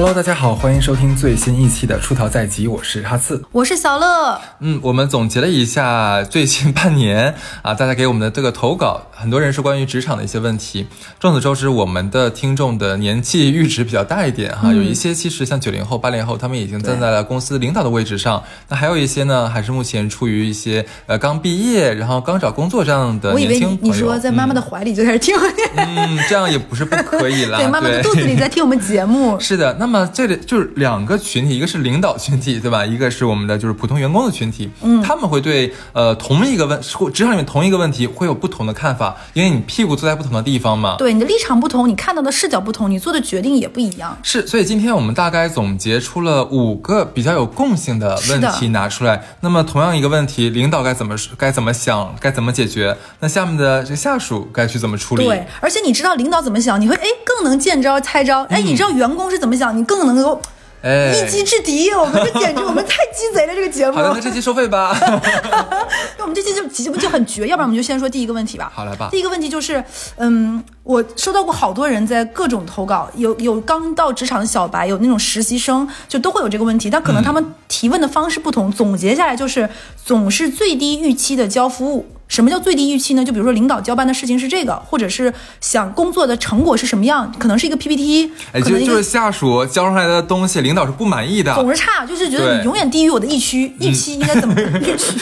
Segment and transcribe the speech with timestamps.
[0.00, 4.40] Hello，大家好，欢迎收听最新一期的《出逃在即》，我是哈刺，我是小乐。
[4.60, 10.86] 嗯，我们总结了一下最近半年啊，大家给我们的这个投稿，很多人是关于职场的一些问题。
[11.18, 18.42] 众所周知，我们的听众的年纪阈值比较大一点哈，有一些其实像九零后、八零后，他们已经站在了公司领导的位置上。
[18.68, 23.92] 那还有一些呢，还是目前处于一些呃刚毕业，然后刚找工作这样的年轻朋友。
[23.94, 25.36] 你说在妈妈的怀里就开始听，
[25.76, 27.58] 嗯，这样也不是不可以啦。
[27.60, 29.38] 对，妈妈的肚子里在听我们节目。
[29.40, 29.76] 是的。
[29.78, 32.86] 那么这里就是两个群体，一个是领导群体，对吧？
[32.86, 34.70] 一个是我们的就是普通员工的群体。
[34.82, 36.80] 嗯，他们会对呃同一个问
[37.12, 40.96] 职场里面同一个问题会有不同的看法，因为你屁股坐在不同的地方嘛。
[40.98, 44.16] 对，你的立场不同，你看到的视角不同，你做的决定也不一样。
[44.22, 49.22] 是，所以今天我们大概总结出了五个比较有共性的问题拿出来。
[49.40, 52.96] 那么同样一个问题，领导该怎么该怎么想，该怎么解决？
[53.20, 55.24] 那下面的这下属该去怎么处理？
[55.24, 58.44] 对，而且你知道领导怎么想，你会哎更能见招拆招。
[58.44, 59.76] 哎，你知道员工是怎么想？
[59.76, 60.40] 你更能够
[60.82, 63.54] 一击制敌，我们这简直我们太鸡贼了！
[63.54, 63.96] 这个节目。
[63.96, 64.96] 好的，那这期收费吧。
[66.16, 68.72] 那我们这期就节目就很绝，要不然我们就先说第一个问题吧。
[68.74, 69.08] 好来吧。
[69.10, 69.84] 第一个问题就是，
[70.16, 76.88] 嗯，我收到过好多人在各种投稿，有有刚到职场的小白，有那种实习生，就都会有这个问题。
[76.88, 79.68] 但可能他们提问的方式不同，总结下来就是
[80.04, 82.06] 总是最低预期的交服务。
[82.30, 83.24] 什么叫最低预期呢？
[83.24, 95.18] 就比如说领导交办的事情是这个，或者是想工作的成果是什么样，可能是一个 PPT，哎，就就是下属交上来的东西，领导是不满意的，总是差，就是觉得你永远低于我的预期，预期应该怎么预期，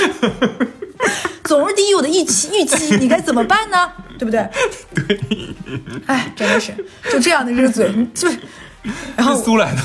[1.42, 3.90] 总是低于我的预期，预期你该怎么办呢？
[4.18, 4.46] 对不对？
[4.94, 5.20] 对，
[6.06, 6.72] 哎，真的是
[7.10, 8.28] 就这样的这个嘴，就。
[9.16, 9.80] 然后苏来的，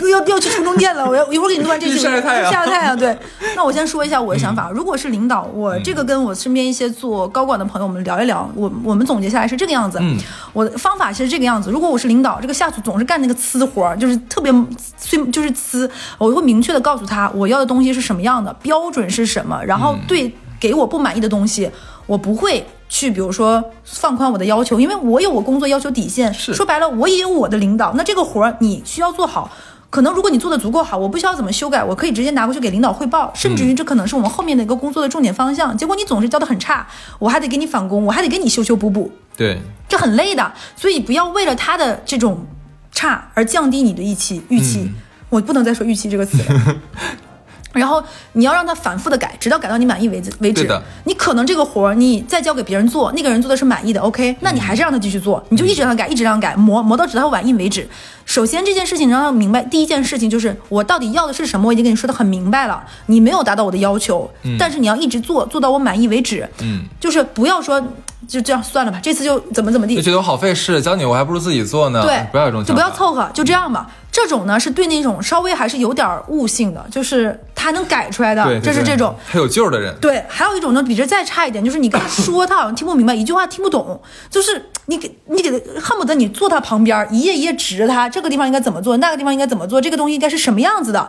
[0.10, 1.08] 要要去充中电了。
[1.08, 1.98] 我要一会儿给你录完这期。
[1.98, 2.98] 晒太阳，晒太阳。
[2.98, 3.16] 对，
[3.54, 4.70] 那我先说一下我的想法。
[4.70, 8.50] 如果是领导，我这个跟我身边一些做高管的朋友们聊一聊。
[8.54, 9.98] 我我们总结下来是这个样子。
[10.00, 10.18] 嗯，
[10.52, 11.70] 我的方法其实这个样子。
[11.70, 14.52] 如果我是领导，这个下属总是干那个呲活，就是特别
[14.98, 15.88] 最，就是呲，
[16.18, 21.70] 我会明确的告诉他我要的东西是什么样的，标准是什么，然后对给我不满意的东西，
[22.06, 22.66] 我不会。
[22.90, 26.34] 去，比如说放宽我的要求，因为我有我工作要求底线。
[26.34, 27.94] 是说白了，我也有我的领导。
[27.94, 29.50] 那这个活儿你需要做好，
[29.88, 35.74] 可能如果你做的足够好，我不需要怎么修改，我可以直接拿过去给领导汇报，甚至于这可能是我们后面的一个工作的重点方向。
[35.78, 36.86] 结果你总是教的很差，
[37.20, 39.10] 我还得给你返工，我还得给你修修补补。
[39.36, 40.52] 对，这很累的。
[40.76, 42.44] 所以不要为了他的这种
[42.90, 44.42] 差而降低你的预期。
[44.48, 44.90] 预期，
[45.28, 46.38] 我不能再说预期这个词。
[47.72, 50.68] 然后你要让他反复的改，直到改到你满意为止为止。
[51.04, 57.88] 你可能这个活儿你再交给别人做，那个人做的是满意的，OK，那你还是让他继续做，你就一直让他改，一直让他改，磨磨到直到他满意为止。
[58.24, 66.48] 首先这件事情你让他明白，第一件事情就是我到底要的是什么，我已经跟你说的很明白了，你没有达到我的要求，但是你要一直做，做到我满意为止。
[66.60, 67.80] 嗯，就是不要说
[68.28, 72.02] 就这样算了吧，这次就怎么怎么地，就觉得我好费事，教你我还不如自己做呢。
[72.02, 73.88] 对，不要这种，就不要凑合，就这样吧。
[74.12, 79.94] 这种呢是对那种稍微还是有点悟性的，就是他能改出来的，这是这种还有救的人。
[80.00, 91.08] 对，还有一种呢比这再差一点，就是你跟他说他好像听不明白，一句话听不懂，就是你给你给他恨不得你坐他旁边一页一页指着他，这个地方应该怎么做，那个地方应该怎么做，这个东西应该是什么样子的。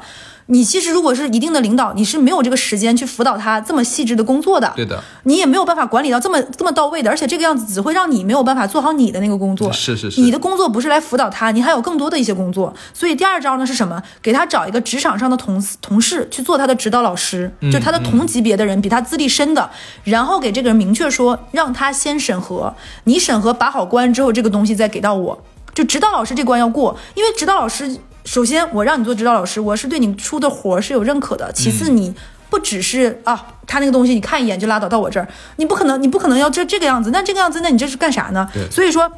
[0.51, 4.71] 你其实如果是一定的领导，你是没有这个时间去辅导他这么细致的工作的。
[4.75, 9.71] 对的，你也没有办法管理到这么这么到位的，而且这个样子只会让你没有办法做好你的那个工作。
[9.71, 12.73] 是是是，你的工作不是来辅导他，你还有更多的一些工作。
[12.93, 14.03] 所以第二招呢是什么？
[14.21, 19.69] 给他找一个职场上的同同事去做他的指导老师，就他的同级别的人，比他资历深的，
[20.03, 22.75] 然后给这个人明确说，让他先审核，
[23.05, 25.41] 你审核把好关之后，这个东西再给到我，
[25.73, 27.97] 就指导老师这关要过，因为指导老师。
[28.23, 31.51] 首先，我让你做指导老师，我是对你出的活是有认可的。
[31.51, 32.13] 其次，你
[32.49, 35.27] 不只是啊，他那个东西你看一眼就拉倒，到我这儿，
[35.57, 37.09] 你不可能，你不可能要这这个样子。
[37.11, 38.47] 那这个样子，那你这是干啥呢？
[38.69, 39.11] 所以说，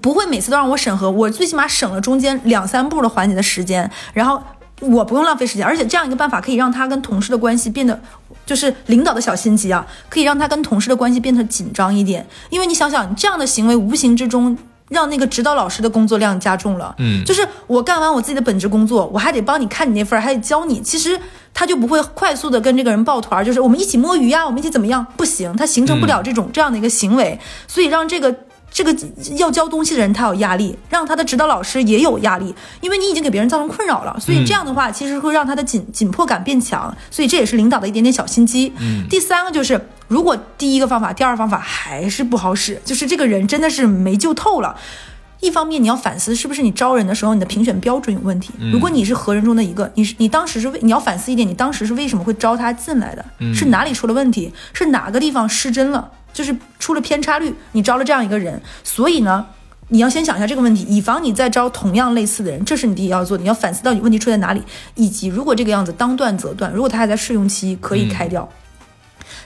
[0.00, 4.42] 不会每次都让我审核，我最起码省了中间两三步的环节的时间，然后
[4.80, 8.00] 我不用浪费时间，而且这样一个办法可以让他跟同事的关系变得，
[8.46, 12.26] 就是领导的小心机啊，可以让他跟同事的关系变得紧张一点。
[12.50, 14.56] 因为你想想，这样的行为无形之中。
[14.88, 21.20] 让那个指导老师的工作量加重了，嗯，就是我干完我自己的本职工作，我还得帮你看你那份，还得教你，其实
[21.52, 25.06] 他就不会快速的跟这个人抱团，就是我们一起摸鱼呀，我们一起怎么样？
[25.16, 28.34] 不行，他形成不了这种这样的一个行为，所以让这个。
[28.76, 28.94] 这个
[29.38, 38.70] 要教东西的人他有压力，让他的指导老师也有压力，因为你已经给别人造成困扰了，所以这样的话其实会让他的紧紧迫感变强，所以这也是领导的一点点小心机。
[38.78, 44.76] 嗯，第三个就是，如果第一个方法、第二方法还是不好使，就是这个人真的是没救透了。
[45.40, 48.52] 一方面你要反思是不是你招人的时候你的评选标准有问题。
[48.70, 53.24] 如果你是合人中的一个，你是你当时是为你要反思一点，你当时是为什么会招他进来的？
[53.54, 54.52] 是哪里出了问题？
[54.74, 56.10] 是哪个地方失真了？
[56.36, 59.46] 就是出了偏差率，你招了这样一个人，所以呢，
[59.88, 63.42] 你要先想一下这个问题，以防你再招同样类似的人，这是你第一要做的。
[63.42, 64.62] 你要反思到底问题出在哪里，
[64.96, 68.46] 以及如果这个样子当断则断，如果他还在试用期，可以开掉。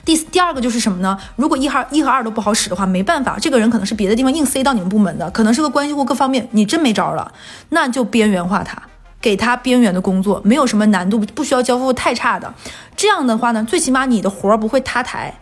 [0.03, 1.17] 第第二个就是什么呢？
[1.37, 7.31] 如果一和一和二都不好使的话，没办法，这个人可能是别的地方硬塞到你们部门的，可能是个关系户，各方面你真没招了，
[7.69, 8.81] 那就边缘化他，
[9.21, 12.53] 给他边缘的工作，没有什么难度，不需要交付太差的。
[12.95, 15.40] 这样的话呢，最起码你的活儿不会塌台。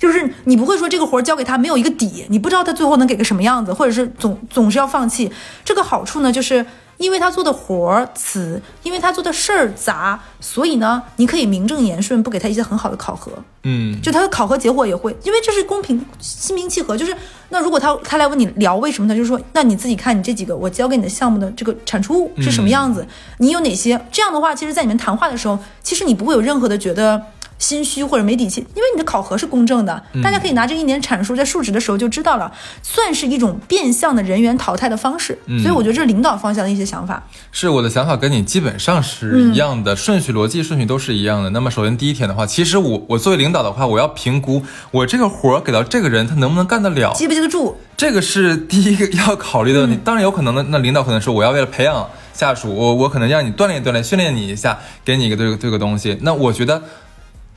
[0.00, 5.30] 就是你不会说这个活儿交给他没有一个底，你不知道他最后能给个什么样子，或者是总总是要放弃。
[5.62, 6.64] 这个好处呢，就是
[6.96, 13.30] 因为他做的活儿次，因为他做的事儿杂，所以呢，你可以名正言顺不给他一些很好的考核。
[13.64, 16.96] 嗯，就他的考核结果也会，因为这是公平、心平气和。
[16.96, 17.14] 就是
[17.50, 23.06] 那如果他他来问你聊为什么，他就说那你自己看你这几个我交给你的项目的这个产出物是什么样子，
[23.36, 24.02] 你有哪些？
[24.10, 27.22] 这样的话，其实在你们谈话的时候，其实你不会有任何的觉得。
[27.60, 32.50] 心虚或者没底气，因为你的考核是公正的，大家可以拿这一年阐述在述职的时候就知道了，
[32.82, 35.38] 算是一种变相的人员淘汰的方式。
[35.62, 37.22] 所以我觉得这是领导方向的一些想法。
[37.52, 41.50] 是我的想法跟你基本上是一样的，顺序逻辑顺序都是一样的。
[41.50, 49.98] 那么首先第一天的话，其实我我作为领导的话，我要评估我这个活儿给到这个人他能不能干得了，记不记得住，这个是第一个要考虑的问题。
[50.02, 56.16] 当然有可能的，那领导可能说我要为了培养下属，我我可能让你锻炼锻炼，训练你一下，给你一个这个这个东西。
[56.22, 56.82] 那我觉得。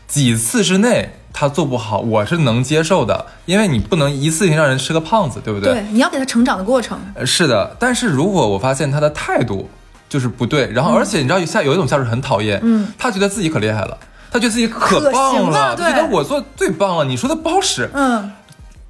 [0.07, 5.73] 几次之内他做不好，我是能接受的，因为你不能一次性让人吃个胖子，对不对？
[5.73, 6.99] 对，你要给他成长的过程。
[7.25, 9.69] 是的，但是如果我发现他的态度
[10.07, 13.97] 就是不对，然后而且你知道下有一种下属很讨厌，嗯，他觉得自己可厉害了，
[14.31, 18.31] 他觉得自己可棒了，觉得我做最棒了，你说的不好使，嗯。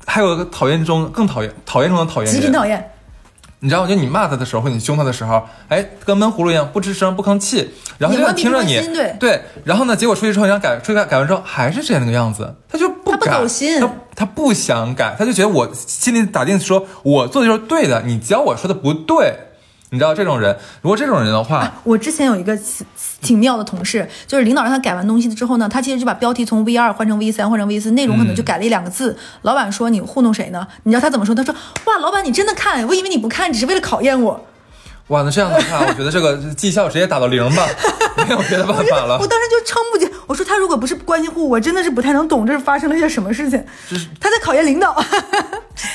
[0.05, 2.91] 还有个讨厌中更讨厌，讨厌中的讨厌，极品讨厌。
[3.63, 8.77] 你知道，就你骂他的时候，或者你凶他的时候，哎，跟闷葫芦一样，不吱声，不吭气，然后就听着你，
[9.17, 13.31] 对，然后呢，结果出去之后，你想改，出去改改完之后，还是之前那个样子，他就不改，
[13.79, 19.33] 他他不想改，他就觉得我心里打定说，我做的就是对的，你教我说的不对。
[19.93, 22.57] 你知道这种人，如果这种人的话，我之前有一个
[23.21, 29.15] 挺妙的同事，就是领导让他改完东西之后呢，他其实就把标题从 V 二换成 V 三，换成 V 四，内容可能就改了一两个字。
[29.43, 30.67] 老板说你糊弄谁呢？
[30.81, 31.35] 你知道他怎么说？
[31.35, 31.53] 他说
[31.85, 34.43] 哇，老板你真的看，我以为你不看，只是为了考验我。
[35.09, 37.67] 哇，那这样的话，我觉得这个绩效直接打到零吧，
[38.27, 39.19] 没有别的办法了。
[39.19, 43.63] 我当时就撑不起，我说他如果不是关系户，我真的是不太能懂这是发生了些什么事情。
[43.89, 44.95] 就是他在考验领导，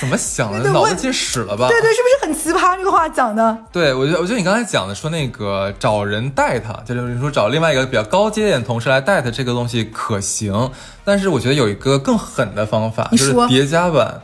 [0.00, 0.70] 怎么想的？
[0.70, 1.68] 脑子进屎了吧？
[1.68, 2.76] 对对，是不是很奇葩？
[2.76, 3.56] 这个话讲的。
[3.72, 10.70] 对，我觉得我觉得你刚才讲的说那个找人带他，就是你说找另外一个比较高阶点同事来带他，这个东西可行。
[11.04, 14.20] 但是我觉得有一个更狠的方法，就是叠加版，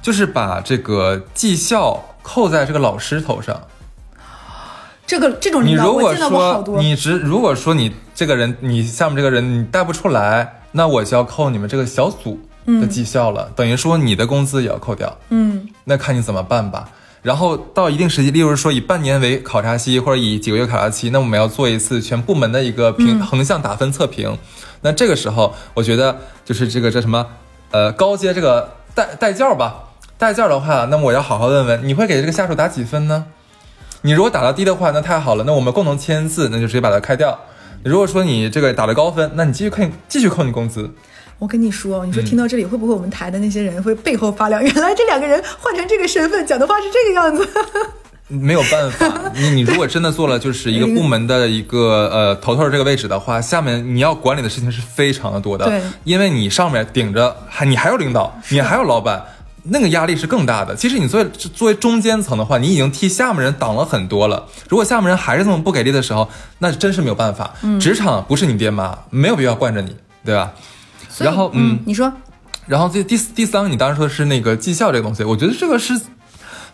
[0.00, 3.60] 就是把这个绩效扣在这个老师头上。
[5.12, 6.80] 这个这种领导我见到过好多。
[6.80, 15.18] 你只如果说你这个人，你下面这个人你带不出来，那我就要扣你们这个小组的绩效了，等于说你的工资也要扣掉。
[15.28, 16.88] 嗯，那看你怎么办吧。
[17.20, 24.38] 然后到一定时期，例如说以半年为考察期，或者以几个月考察期，那我们要做一次全部门的一个评横向打分测评。
[24.80, 27.26] 那这个时候，我觉得就是这个叫什么，
[27.70, 33.26] 呃，高阶这个带带教吧，带教的话，那么我要好好问问，你会给这个下属打几分呢？
[34.02, 37.38] 你如果打到低的话，那太好了，那我们共同签字，那就直接把它开掉。
[37.84, 40.90] 如果说你这个打了高分，那你继续扣，继续扣你工资。
[41.38, 44.62] 我跟你说，你说听到这里会不会我们台的那些人会背后发凉？
[44.62, 47.48] 原来这两个人换成这个身份讲的话是这个样子。
[48.28, 55.66] 没有办法，你你如果真的做了就是一个部门的一个呃头头这个位置的话，下面你要管理的事情是非常的多的。
[55.66, 59.22] 对，因为你上面顶着还你还有领导，你还有老板。
[59.64, 60.74] 那个压力是更大的。
[60.74, 64.46] 其实你作为作为中间层的话，你已经替下面人挡了很多了。
[64.68, 66.28] 如果下面人还是这么不给力的时候，
[66.58, 67.52] 那真是没有办法。
[67.80, 70.52] 职场不是你爹妈，没有必要惯着你，对吧？
[71.18, 72.12] 然后，嗯，你说，
[72.66, 76.00] 然后这第第三个，你当时说的是那个绩效这个东西，我觉得这个是。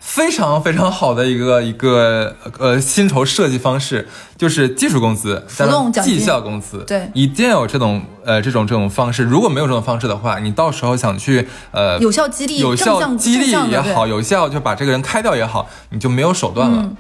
[0.09, 9.23] 非常非常好的一个一个呃薪酬设计方式，就是技术工资加上绩效工资，对，一定要有这种呃这种这种方式。
[9.23, 16.91] 如果没有这种方式的话，你到时候想去呃有效激励、有效激励也好，有效就把这个人开掉也好，你就没有手段了。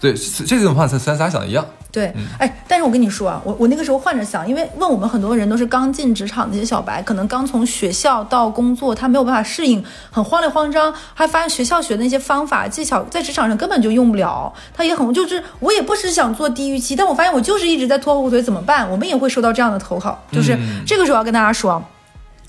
[0.00, 1.66] 对，这种方式，咱咱俩想的一样。
[1.92, 18.90] 对，哎，但是我跟你说啊，我我那个时候换着想，因为问我们很多人都是刚进职场那些小白，可能刚从学校到工作，他没有办法适应，很慌里慌张，还发现学校学的那些方法技巧在职场上根本就用不了，他也很就是我也不是想做低预期，但我发现我就是一直在拖后腿，怎么办？
[18.90, 21.84] 我们也会收到这样的投稿，就是这个时候要跟大家说，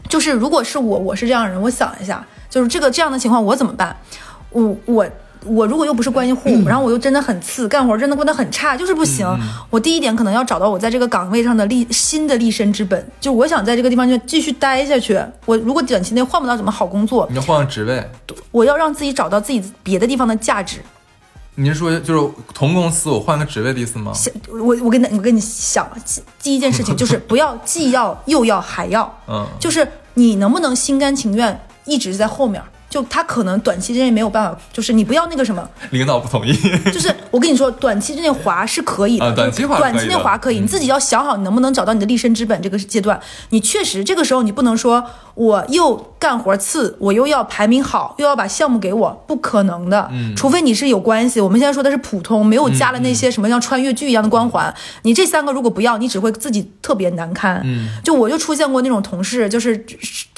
[0.08, 3.98] 就是如果是我，我是这样的人，我想一下，就是这个这样的情况我怎么办？
[4.52, 5.06] 我我。
[5.46, 9.28] 我如果又不是关系户，然后我又真的很次，干活真的过得很差，就是不行。
[9.70, 15.20] 我第一点可能要找到我在这个岗位上的立新的立身之本，就我想在这个地方就继续待下去。
[15.46, 18.04] 我如果短期内换不到什么好工作，你要换个职位，
[18.52, 20.80] 我要让自己找到自己别的地方的价值。
[21.56, 24.12] 你是说就是同公司我换个职位的意思吗？
[24.14, 25.88] 想我我跟你我跟你想
[26.42, 32.60] 第一件事情 就是不要既要又要还要，嗯，就是你能不能心甘情愿一直在后面。
[32.94, 36.54] 就他可能短期之内没有办法，就是你不要那个什么，领导不同意。
[36.94, 42.62] 就是我跟你说，短期之内滑是可以的，短期滑短期内滑可以，你自己要想好你能不能找到你的立身之本。
[42.62, 43.20] 这个阶段，
[43.50, 50.08] 你确实这个时候你不能说我又干活次，我又要排名好，又要把项目给我，不可能的。
[50.12, 51.42] 嗯，除非你是有关系。
[51.42, 54.72] 我们现在说的是普通，没有加了那些什么像穿越剧一样的光环。
[55.02, 57.60] 你这三个如果不要，你只会自己特别难堪。
[57.66, 59.84] 嗯，就我就出现过那种同事，就是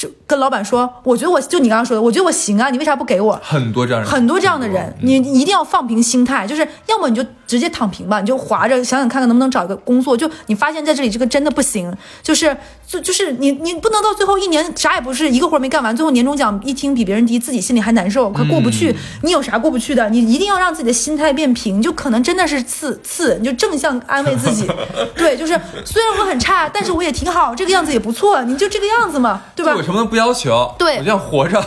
[0.06, 3.40] 就跟老板说，我觉得我就你刚刚说的，我觉得我行啊，你为啥不给我？
[3.44, 10.16] 很多这样人，很多这样的人，你一定要放平心态，就是要么你就直接躺平吧，你就划着想想看看能不能找一个工作。
[10.16, 12.56] 就你发现在这里这个真的不行，就是
[12.88, 18.96] 就就是你你不能到最后一年啥也不是，一个活没干完，最后年终奖一听比别人低，自己心里还难受，快过不去。
[19.24, 20.10] 你有啥过不去的？
[20.10, 24.68] 你一定要让自己的心态变平，就可能真的是次次，你就正向安慰自己。
[25.16, 29.74] 对，就是虽然我很差，但是我也挺好，这个样子也不错，你就这个样子嘛，对吧？
[29.76, 31.64] 我什么都不要求，对我就想活着。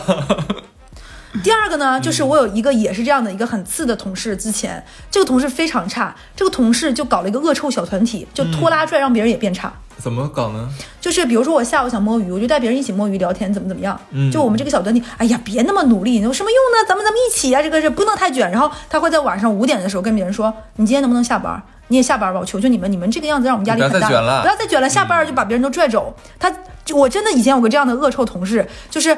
[1.43, 9.71] 第二个呢，就是我有一个也是这样的一个很次的同事，之前这个同事非常差，这个同事就搞了一个恶臭小团体，就拖拉拽让别人也变差。
[9.97, 10.69] 怎么搞呢？
[10.99, 13.99] 就是比如说我下午想摸鱼，我就带别人一起摸鱼聊天，怎么怎么样。
[14.11, 16.87] 嗯，就我们这个小团体，哎呀，别那么努力，有什么用呢？
[16.87, 18.49] 咱们咱们一起啊，这个是不能太卷。
[18.49, 21.61] 然后他会在晚上五点的时候跟别人说：“你今天能不能下班？
[21.89, 26.51] 你也下班吧，我求求你们，你们这个样子让我们压力很大，不要再卷了，不要再卷了，下班就把别人都拽走。”他，
[26.93, 29.15] 我真的以前有个这样的恶臭同事，就是。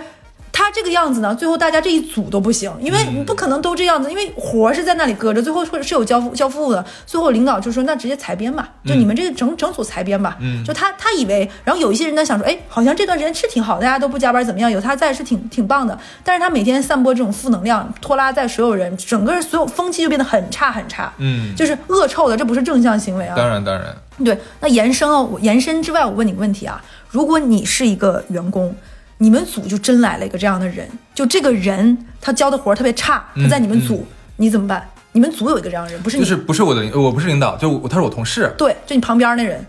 [0.53, 6.85] 他这个样子呢，最后大家这一组都不行，因为你不可能都这样子，因为活是在那里搁着，最后会是有交付交付的。
[7.05, 14.69] 最后领导就说：“那直接裁编吧，就你们这个整整组裁编吧。”嗯，就他他以为，然后有一些人呢想说：“哎，好像这段时间是挺好，大家都不加班怎么样？
[14.69, 21.11] 有他在是挺挺棒的。”但是他每天散播这种负能量，拖拉在所有人，整个所有风气就变得很差很差。
[21.17, 23.35] 嗯，就是恶臭的，这不是正向行为啊。
[23.35, 23.95] 当然当然。
[24.23, 28.75] 对，那延伸哦，延伸之外，我问你个问题啊，如果你是一个员工。
[29.21, 34.03] 你们组就真来了一个这样的人，就这个人他交的活特别差，他在你们组，
[34.37, 34.89] 你怎么办？
[35.11, 39.63] 你们组有一个这样的人，不是就是不是我的，我不是领导，就他是我同事，对，就你旁边那人，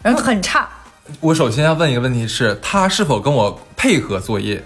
[0.00, 0.66] 然后很差。
[1.20, 4.64] 我首先要问一个问题是，他是否跟我配合作业？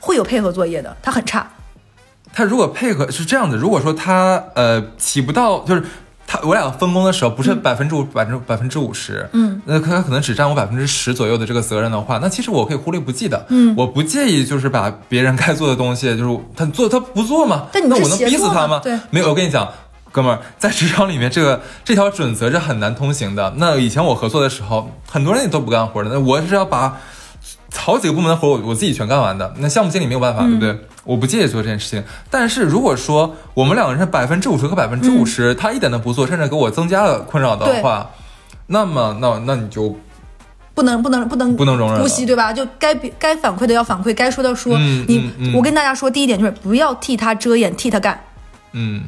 [0.00, 1.46] 会有配合作业的，他很差。
[2.32, 5.84] 他如果配合是这样的，如果说他呃起不到就是。
[6.32, 18.80] 他我俩分工的时候不是百分之五百分之百分之五十，嗯，那他可能只占我百分之十左右的这个责任的话，那其实我可以忽略不计的，嗯，我不介意就是把别人该做的东西，就是他做他不做嘛，但那我能逼死他吗？
[18.82, 19.68] 对，没有，我跟你讲，
[20.10, 23.52] 哥们儿，在职场里面这个这条准则是很难通行的。
[23.58, 26.98] 那以前我合作的时候，很多人也都不干活的，那我是要把
[27.74, 30.78] 好几个部门的活我我自己全干完的，那项目经理没有办法，对不对？
[31.04, 38.10] 我不介意做这件事情，但是如果说我们两个人百分之五十和百分之五十，他一点都不做，甚至给我增加了困扰的话，
[38.68, 39.98] 那么那那你就
[40.74, 42.52] 不能不能不能不能容忍呼吸，对吧？
[42.52, 44.78] 就该该反馈的要反馈，该说的说。
[44.78, 48.22] 你我跟大家说，第一点就是不要替他遮掩，替他干。
[48.72, 49.02] 嗯。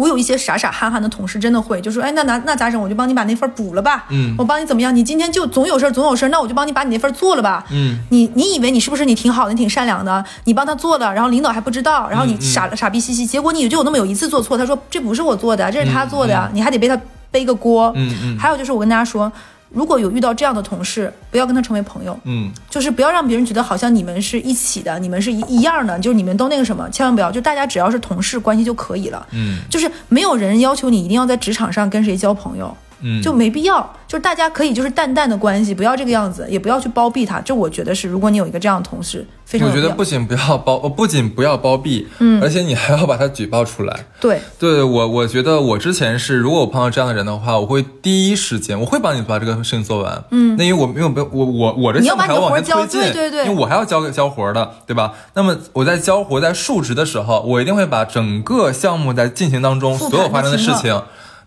[0.00, 2.80] 我有一些傻傻憨憨的同事，真的会就说，哎，那那那咋整？
[2.80, 4.06] 我就帮你把那份补了吧。
[4.08, 4.94] 嗯，我帮你怎么样？
[4.96, 7.66] 你今天就总有事儿，总有事儿，那我就帮你把你那份做了吧。
[7.70, 10.24] 嗯，你你以为你是不是你挺好的，你挺善良的？
[10.44, 16.98] 你帮他做了，然后领导还不知道，然后你傻傻逼兮兮，结果你就有那么有一次做错，他说这不是我做的，这是他做的呀，你还得背他
[17.30, 17.92] 背个锅。
[17.94, 18.38] 嗯嗯。
[18.38, 19.30] 还有就是我跟大家说。
[19.72, 22.18] 如果有遇到这样的同事，不要跟他成为朋友。
[22.24, 29.26] 嗯，就是不要让别人觉得好像你们是一起的，你们是一一样的，就是你们都那个什么，千万不要，就大家只要是同事关系就可以了。
[29.30, 32.76] 嗯，就是没有人要求你一定要在职场上跟谁交朋友。
[33.02, 37.40] 嗯，就没必要，就是大家可以就是淡淡的关系，不要这个样子，也不要去包庇他。
[37.40, 44.04] 这我觉得是，如果你有一个这样的同事，非常我觉得不仅不要包，不仅不要包庇，嗯，而且你还要把他举报出来。
[44.20, 50.22] 对，对我我觉得我之前是，如果我碰到这样的人的话，我会第一时间我会帮你把这个事情做完。
[50.30, 55.12] 嗯，那因为我没有我我我这项目还要往前推进，对对对，因为我还要交给交活的，对吧？
[55.34, 61.00] 那么我在交活在述职的时候，我一定会把整个项目在进行当中所有发生的事情。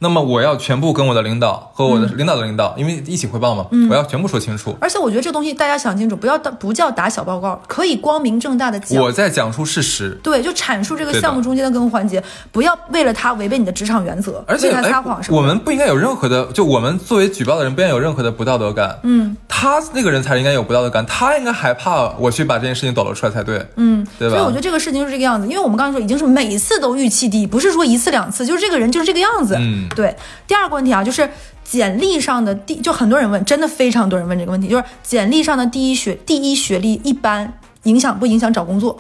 [0.04, 4.76] 那么我要全部跟我的领导和我的领导的领导，因为一起汇报嘛，我要全部说清楚。
[4.82, 9.02] 而且我觉得这东西大家想清楚，不要打不叫打小报告，可以光明正大的讲。
[9.02, 15.42] 我在讲述事实，对，就阐述这个项目中间的各个环节，不要为了他违背你的职场原则，而且撒哎谎什么的。
[15.42, 19.00] 我们不应该有任何的，就我们作为举报的人，不应该有任何的不道德感。
[19.04, 24.36] 嗯他那个人才应该有不道德感，他应该害怕我去把这件事情抖露出来才对，嗯，对吧？
[24.36, 29.56] 所以我觉得这个事情就是这个样子，因为我们刚才说已经是每次都预期低，不是说一次两次，就是这个人就是这个样子。
[29.58, 30.16] 嗯对。
[30.48, 31.30] 第二个问题啊，就是
[31.64, 39.00] 简历上的第，就很多人问，真的非常多人问这个问题，就是简历上的第一学第一学历一般影响不影响找工作？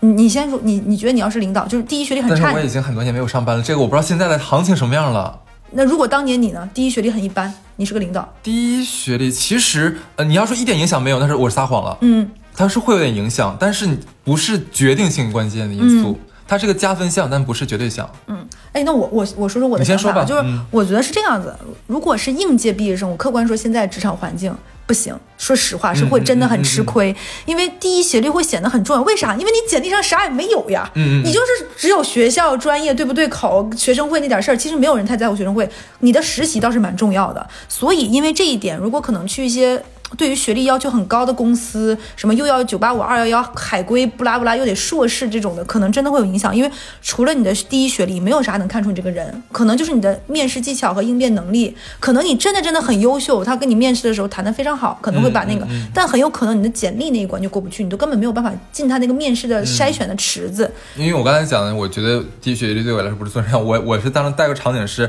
[0.00, 5.40] 你你先说，你你觉得你要是领导，就是第一学历很差但是我，已经很多年没有上班了，这个我不知道现在的行情什么样了。
[5.72, 11.96] 那如果当年你呢，第一学历很一般，你是个领导，第一学历其实，呃，你要说一点影响没有，那是我撒谎了。
[12.00, 13.86] 嗯，它是会有点影响，但是
[14.24, 16.18] 不是决定性关键的因素。
[16.50, 18.10] 它是个加分项，但不是绝对项。
[18.26, 21.54] 嗯哎，那我我我说说我的想法啊，就是说吧嗯我觉得是这样子，
[21.86, 24.52] 如果是应届毕业生，我客观说现在职场环境
[24.84, 27.14] 不行，说实话是会真的很吃亏，
[27.46, 29.02] 因为第一学历会显得很重要。
[29.02, 29.36] 为啥？
[29.36, 35.70] 因为你简历上啥也没有呀，嗯嗯嗯你就是只有学校专业对不对口、学生会那点事儿，其实没有人太在乎学生会。
[36.00, 39.80] 你的实习倒是蛮重要的，所以因为这一点，如果可能去一些。
[40.16, 46.54] 对于学历要求很高的公司，什么又要九八五、二幺幺、海归，不拉不拉，又得硕士这种的，可能真的会有影响。
[46.54, 51.76] 因为除了你的第一学历，没有啥能看出你这个人，可能就是你的面试技巧和应变能力。
[52.00, 60.70] 可能你真的真的很优秀，他跟你面试的时候谈的非常好，可能会把那个，但很有可能你的简历那一关就过不去，你都根本没有办法进他那个面试的筛选的池子。
[60.96, 63.58] 因为我刚才讲的，我觉得第一学历对我来说不是最重要。
[63.58, 65.08] 我我是当时带个场景是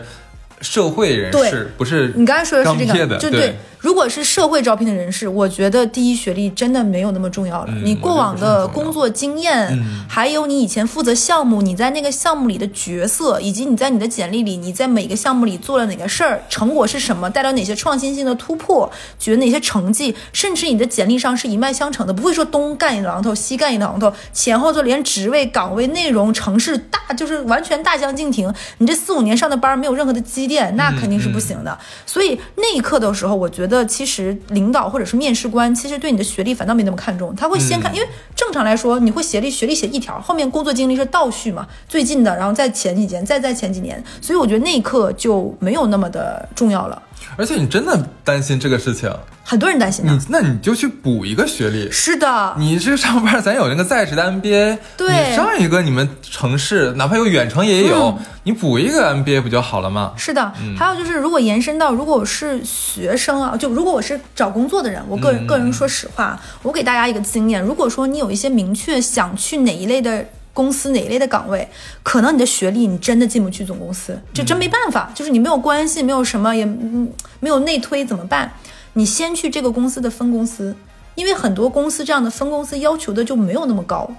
[0.62, 3.55] 社会人对士，不是你刚才说的是这个，就对。
[3.81, 7.67] 如果是社会招聘的人士，我觉得第一学历真的没有那么重要了。
[7.69, 28.53] 嗯你过往的工作经验，嗯还有你以前负责项目，你在那个项目里的角色，以及你在你的简历里，你在每个项目里做了哪个事儿，成果是什么，带来哪些创新性的突破，取得哪些成绩，甚至你的简历上是一脉相承的，不会说东干一榔头，西干一榔头，前后就连职位、岗位、内容、城市大就是完全大相径庭。
[28.77, 31.75] 你这四五年上的班没有任何的积淀，那肯定是不行的。
[32.05, 47.01] 所以那一刻的时候，我觉得其实领导或者是面试官，其实对你的学历反倒没那么看重，他会先看，因为正常来说，你会学历学历写一条，后面工作经历是倒叙嘛，最近的，然后再前几年，再在前几年，所以我觉得那一刻就没有那么的重要了。
[47.38, 49.09] 而且你真的担心这个事情，
[49.43, 50.11] 很多人担心的。
[50.11, 51.89] 你，那你就去补一个学历。
[51.91, 55.29] 是的，你这上班咱有那个在职的 MBA，对。
[55.29, 58.17] 你上一个你们城市哪怕有远程也有，嗯。
[58.44, 60.13] 你补一个 MBA 不就好了吗？
[60.17, 70.25] 是的，还有就是，如果延伸到，如果我是学生啊，就如果我是找工作的人，我个人、个人说实话，我给大家一个经验，如果说你有一些明确想去哪一类的。
[70.53, 71.68] 公司哪一类的岗位，
[72.03, 78.51] 可能你的学历你真的进不去总公司，这真没办法，就是你没有关系，没有什么，也嗯没有内推怎么办？
[78.94, 80.75] 你先去这个公司的分公司，
[81.16, 84.09] 因为很多公司这样的分公司要求的就没有那么高，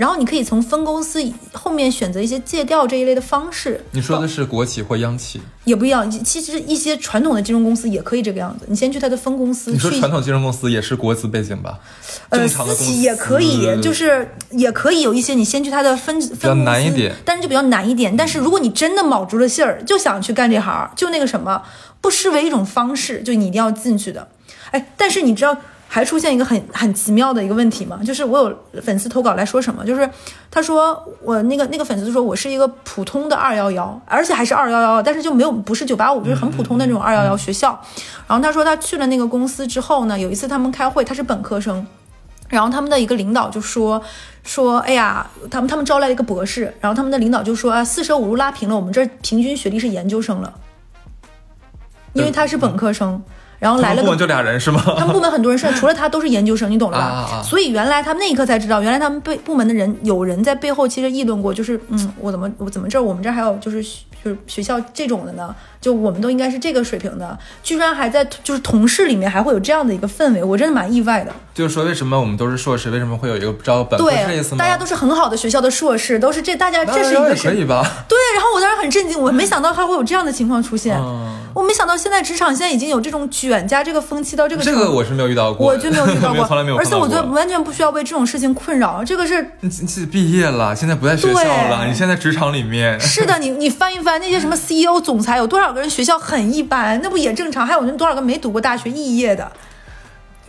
[0.00, 3.78] 然后你可以从分公司后面选择一些借调这一类的方式。
[3.90, 5.42] 你说的是国企或央企？
[5.64, 8.64] 也不一样，其实一些传统的金融公司也可以这个样子。
[8.66, 11.78] 你先去他的分公司你说，传统金融公司也是国资背景吧？
[12.30, 18.16] 呃，私企也可以，就是也可以有一些你先去他的分分较公司难一点但是就比较难一点。
[18.16, 21.62] 但是如果你真的卯足了劲儿，就想去干这行，就那个什么，
[22.00, 24.28] 不失为一种方式，就你一定要进去的。
[24.70, 25.54] 哎，但是你知道。
[25.92, 27.98] 还出现一个很很奇妙的一个问题嘛？
[28.04, 30.08] 就是我有粉丝投稿来说什么，就是
[30.48, 37.70] 他说我那个那个粉丝说我是一个普通的二幺幺，而且还是二幺幺，但是就没有不是九八五，就是很普通的那种二幺幺学校。
[38.28, 41.84] 然后他说他去了那个公司之后呢，有一次他们开会，他是本科生，
[42.48, 44.00] 然后他们的一个领导就说
[44.44, 50.54] 说，哎呀，他们他们招来了一个博士，然后他们的领导就说啊，四舍五入拉平了，我们这平均学历是研究生了，
[52.12, 53.20] 因为他是本科生，
[53.60, 54.82] 然后来了个他们部门就俩人是吗？
[54.98, 57.04] 他们部门很多人是除了他都是研究生，你懂了吧？
[57.04, 63.82] 啊啊啊所以原来他们那一刻才知道，原来他们背部门的人有人在背后其实议论过，就是嗯，我怎么我怎么这儿我们这儿还有就是
[64.24, 65.54] 就是学校这种的呢？
[65.80, 71.32] 就我们都应该是这个水平的，居然还在就是同事里面还会有这样的一个氛围，我真的蛮意外的。
[71.54, 74.64] 就是说，为什么我们都是硕士，为什么会有一个招本科是这意思对，吗？
[74.64, 77.82] 大家都是很好的学校的硕士，都是这大家这是一个是可以吧？
[78.08, 80.98] 对，然后我当时很震惊，我没想到还会有这样的情况出现。
[80.98, 84.80] 嗯我没想到现在职场现在已经有这种卷加这个风气到这个程度。
[84.80, 86.96] 这个我是没有遇到过，我就没有遇到 过，从来没有而且。
[86.96, 97.66] 我觉得完全不需要为这种事情困扰，这个是你你毕业了，现在不在学校了，对你现在职场里面，是的， 你你翻一翻那些什么 CEO、总裁，有多少个人学校很一般，那不也正常？
[97.66, 99.52] 还有那多少个没读过大学肄业的？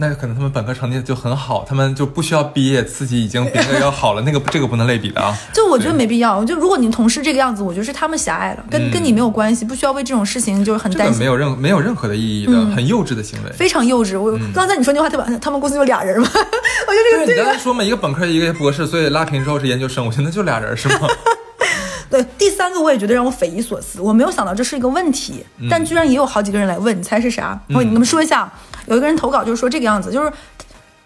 [0.02, 5.32] 那可能他们本科成绩就很好，他们就不需要毕业，自己已经比那个要好了，那个这个不能类比的啊。
[5.54, 6.44] 就我觉得没必要。
[6.44, 11.20] 就如果你同事这个样子，我觉得是他们狭隘了，跟跟你没有关系，不需要为这种事情就是很担心。
[11.20, 14.20] 没有任没有任何的意义的，很幼稚的行为，非常幼稚。
[14.20, 16.28] 我刚才你说那话，他们他们公司就俩人吗？
[16.34, 17.32] 我觉得这个。
[17.34, 21.08] 你刚才说嘛，一个本科，一个博士，所以拉平之后是研究生，我现在就俩人是吗？
[22.10, 27.58] 对，第三个我也觉得让我匪夷所思，我没有想到这是一个问题，但居然也有好几个人来问，你猜是啥？
[27.70, 28.52] 我跟你们说一下，
[28.88, 30.32] 有一个人投稿就是说这个样子，就是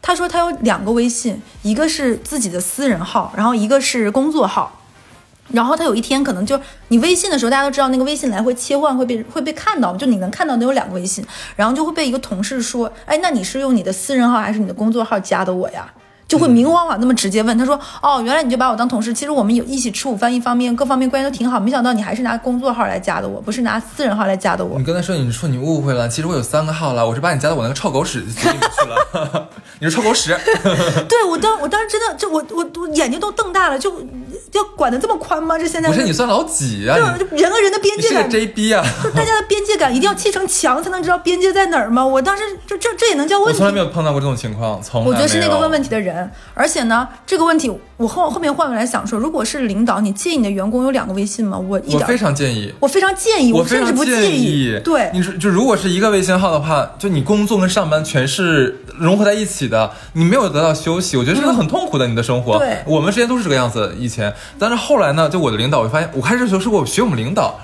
[0.01, 4.81] 他说他有两个微信，一个是自己的私人号，然后一个是工作号，
[5.49, 6.59] 然后他有一天可能就
[6.89, 15.91] 你微信的时候，大家都知道那个微信来回切换会被会被看到，就你能看到的有两个微信，然后就会被一个同事说，哎，那你是用你的私人号还是你的工作号加的我呀？
[16.35, 19.13] 就会明明晃晃那么直接问他说：“哦，原来你就把我当同事。
[19.13, 21.57] 其实我们有一起吃午饭，一方面各方面关系都挺好。
[21.57, 29.47] 没想到你还是拿工作号来加的我，不是拿私人号来加的我。”你刚才说你说你误会了，其实我有三个号了，我是把你加到我那个臭狗屎里去了。
[29.79, 30.37] 你是臭狗屎？
[31.07, 33.93] 对我当我当时真的就我我我眼睛都瞪大了，就
[34.57, 35.57] 要管的这么宽吗？
[35.57, 36.95] 这现在不是你算老几啊？
[36.97, 38.85] 就人和人的边界感，JB 啊！
[39.03, 42.05] 就大家的边界感 一定要砌成墙才能知道边界在哪儿吗？
[42.05, 43.53] 我当时就这这也能叫问题？
[43.53, 47.07] 我从来没有碰到过这种情况，从我觉得是那个问问题的人，而且呢。
[47.25, 51.57] 这个问题，我后后面换过来想说，如果是领导，你介意你的员工有两个微信吗？
[51.57, 54.77] 我一点非常介意，我非常建议，我甚至不介意。
[54.83, 62.05] 对，你说就如果是一个微信号的话，就你工作跟上班全是融合在一起的，你没有得到休息，我觉得这个很痛苦的。
[62.05, 63.95] 你的生活，对，我们之间都是这个样子。
[63.97, 67.59] 以前，但是后来呢，就我的领导，我发现我开始的时候是我学我们领导，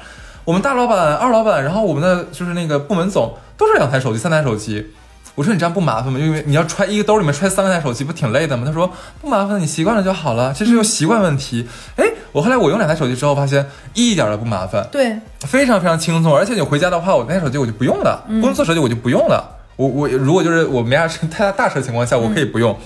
[0.46, 4.88] 我们大老板、二老板，然后我们的就是那个部门总，都是两台手机、三台手机。
[5.36, 6.20] 我说你这样不麻烦吗？
[6.20, 8.64] 因为你要揣一个兜里面揣三台手机，不挺累的吗？
[8.66, 8.92] 他说
[9.22, 10.54] 不麻烦，你习惯了就好了。
[10.54, 11.66] 这是有习惯问题。
[11.96, 16.36] 哎，我后来我用两台手机之后，发现一点都不麻烦，对，非常非常轻松。
[16.36, 19.58] 而且你回家的话，我那台手机我就不用了，工作手机我就不用了。
[19.78, 22.78] 我我如果就是我没啥事太大大事的情况下，我可以不用，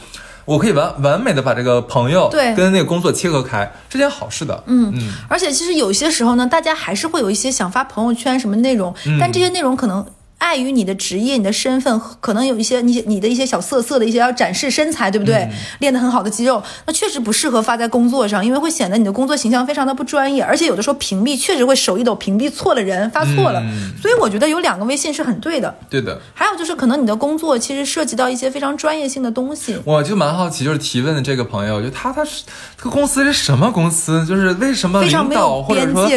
[0.46, 4.64] 我可以完完美的把这个朋友对跟那个工作切割开，这件好事的。
[4.68, 5.12] 嗯嗯。
[5.28, 10.06] 而且其实有些时候呢，大家还是会有一些想发朋友圈什么内容，但这些内容可能。
[10.46, 15.50] 碍于你的职业、你的身份，可能有一些你你的一些小色色的一些要展示身材，对不对？
[15.80, 23.60] 练得很好的肌肉，那确实不适合发在工作上，因为会显得你的工作形象非常的不专业，而且有的时候屏蔽确实会手一抖屏蔽错了人，发错了。
[24.00, 25.76] 所以我觉得有两个微信是很对的。
[25.90, 26.22] 对的。
[26.36, 29.76] 还有就是可能你的工作其实涉及到一些非常专业性的东西。
[29.84, 32.44] 我就蛮好奇，就是提问的这个朋友，就他他是
[32.78, 34.24] 这个公司是什么公司？
[34.26, 36.08] 就是为什么领导或者说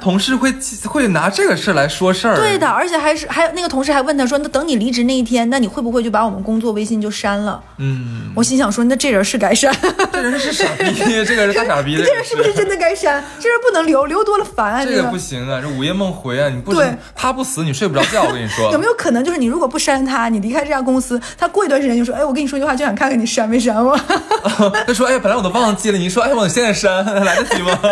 [0.00, 0.52] 同事会
[0.86, 2.36] 会拿这个事来说事儿？
[2.36, 4.38] 对的，而且还是还有那个同事还问他说。
[4.38, 7.62] 那等你离职那一天，那你会不会就把我们工作微信就删了？
[7.78, 9.74] 嗯，我心想说，那这人是该删，
[10.12, 13.22] 这人是傻逼，这个人大傻逼， 这人是不是真的该删？
[13.40, 14.84] 这人不能留，留多了烦啊！
[14.84, 16.48] 这个不行啊，这午夜梦回啊！
[16.48, 16.74] 你不
[17.14, 18.22] 他不死，你睡不着觉。
[18.22, 23.98] 我跟你说， 有没有可能就是你如果不删他，你离开这家公司，他过一段时间就说，哎，我跟你说一句话，就想看看你删没删我。
[24.86, 27.78] 他说，哎，本来我都忘记了，你说，哎，我现在删来得及吗？
[27.82, 27.88] 就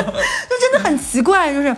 [0.61, 1.75] 真的很奇怪，就是。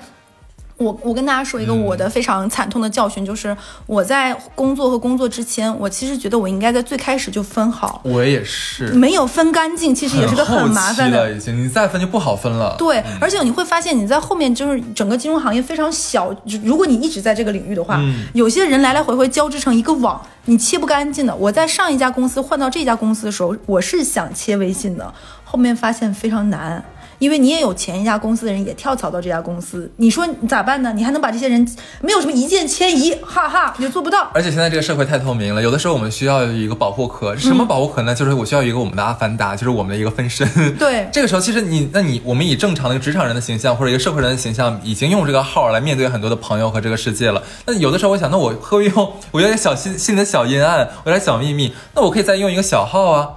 [0.76, 3.56] 我我跟大家说一个我的非常惨痛的教训，就是
[3.86, 8.00] 我在工作和工作之前，我其实觉得我应该在最开始就分好。
[8.04, 11.32] 我也是，没有分干净，其实也是个很麻烦的。
[11.32, 12.74] 已经，你再分就不好分了。
[12.76, 16.34] 对，而且你会发现你在后面就是整个金融行业非常小，
[16.64, 18.00] 如果你一直在这个领域的话，
[18.32, 21.34] 有些人来来回回交织成一个网，你切不干净的。
[21.36, 26.84] 我在上一家公司换到这家公司的时候，我是想切微信的，后面发现非常难。
[27.24, 30.92] 因为你也有前一家公司的人也跳槽到这家公司，你说你咋办呢？
[30.92, 31.66] 你还能把这些人
[32.02, 34.30] 没有什么一键迁移，哈哈，你就做不到。
[34.34, 38.14] 而且现在这个社会太透明了，有的时候我们需要一个保护壳，什么保护壳呢？
[38.14, 40.46] 就是我需要一个我们的阿凡达，就是我们的一个分身。
[40.76, 47.42] 对， 这个时候其实你，那你我们以正常的一个职场人的形象或者一个社会人的形象，已经用这个号来面对很多的朋友和这个世界了。
[47.64, 53.30] 那有的时候我想，那我会用我有点小心心里的小阴暗，有点小秘密，那我可以再用一个小号啊。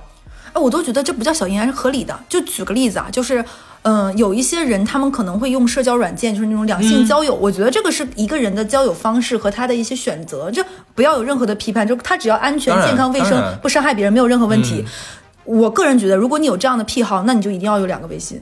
[0.51, 2.19] 哎，我都觉得这不叫小阴暗，是合理的。
[2.27, 3.45] 就举个例子啊，就是。
[3.83, 7.33] 嗯，有一些人，他们可能会用社交软件，就是那种两性交友。
[7.33, 10.63] 我觉得这个是一个人的交友方式和他的一些选择，就
[10.93, 14.83] 不要有任何的批判，就他只要安全、健康、卫生，不伤害别人，没有任何问题。
[15.45, 18.41] 我个人觉得，如果你有这样的癖好，那你就一定要有两个微信。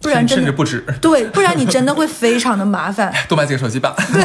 [0.00, 3.12] 不然甚至不止 对，不然你真的会非常的麻烦。
[3.28, 3.94] 多买几个手机吧。
[4.12, 4.22] 对，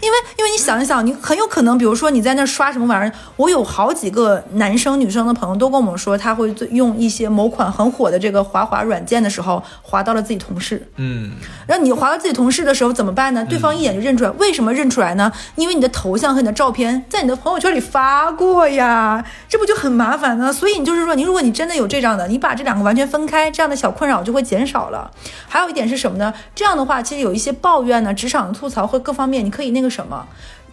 [0.00, 10.88] 因为因为你想一想，你很有可能，比如说你在那刷什么玩意儿，我有好几个男生女生的朋友都跟我们说，他会用一些某款很火的这个滑滑软件的时候，滑到了自己同事。
[10.96, 11.32] 嗯，
[11.66, 13.44] 然后你滑到自己同事的时候怎么办呢？
[13.44, 15.30] 对方一眼就认出来，为什么认出来呢？
[15.56, 20.50] 因为你的头像和你的照片在你的朋友圈里发过呀，这不就很麻烦呢？
[20.50, 24.85] 所以你就是说，你如果你真的有这样的，你把这两个完全分开，这样的小困扰就会减少。
[24.86, 25.10] 好了，
[25.48, 26.32] 还有一点是什么呢？
[26.54, 30.24] 这样的话，其实有一些抱怨呢，职场的吐槽和各方面，你可以那个什么，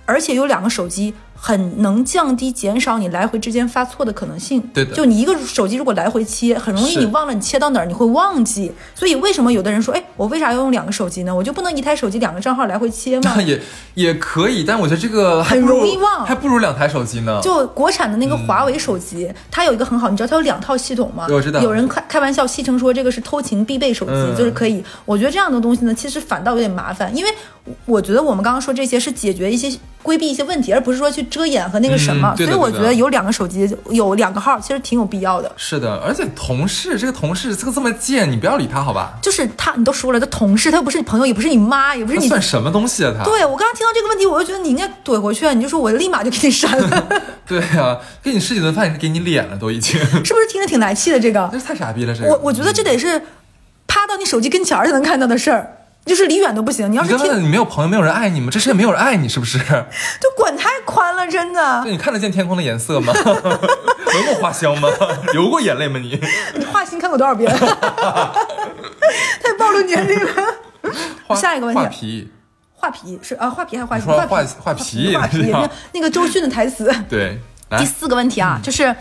[0.06, 4.62] 而且有两个手机很能降低、减少你来回之间发错的可能性。
[4.74, 8.72] 对的就你一个手机如果来回切，很容易你忘了你切到哪儿，你会忘记。
[8.96, 11.36] 所以为什么有的人说，哎，我为啥要用两个手机呢？
[11.36, 13.36] 我就不能一台手机两个账号来回切吗？
[13.44, 13.60] 也
[13.96, 17.42] 也可以，但我觉得这个很容易忘还不如两台手机呢。
[17.44, 21.28] 就国产的那个华为手机，它有一个很好，你知道它有两套系统吗？
[21.30, 24.84] 我知道有人开开玩笑戏称说这个是偷情必备手机，嗯就是可以。
[25.04, 27.30] 我觉得这样的东西呢，其实反倒有点麻烦，因为
[27.86, 29.71] 我觉得我们刚刚说这些是解决一些
[30.02, 32.36] 规避一些问题，而不是说去遮掩和那个什么。
[32.38, 35.49] 嗯所以我觉得有两个手机，有两个号，其实挺有必要的。
[35.56, 39.13] 是的，而且同事这个同事这个这么贱，你不要理他好吧？
[39.21, 42.23] 就是他，你都说了，他同事，他又不是你朋友，也不是你妈，也不是你。
[42.23, 43.23] 他算什么东西啊他？
[43.23, 47.08] 对我刚刚听到这个问题，我就觉得你应该怼回去，你就说我立马就给你删了，
[47.47, 51.19] 对呀、给你吃几顿饭，给你脸了都已经，是不是听着挺来气的？
[51.19, 52.13] 这个真是太傻逼了。
[52.13, 53.21] 这个我我觉得这得是
[53.88, 56.92] 趴到你手机跟前儿才能看到的事儿，就是离远都不行。
[56.92, 58.50] 你要是听，你刚才你没有朋友，没有人爱你吗？
[58.52, 59.58] 这世界没有人爱你，是不是？
[59.60, 61.82] 就管太宽了，真的。
[61.84, 63.13] 对，你看得见天空的颜色吗？
[63.26, 64.89] 闻过花香吗？
[65.34, 66.20] 流过眼泪吗你？
[66.56, 67.52] 你画心看过多少遍？
[67.56, 71.36] 太暴露年龄了。
[71.36, 72.32] 下一个问题画皮，
[72.76, 74.06] 画皮是啊，画皮还是画皮？
[74.06, 75.54] 画画画皮画皮。
[75.94, 76.94] 那个周迅的台词。
[77.10, 77.39] 对，
[77.78, 78.94] 第四个问题啊，就是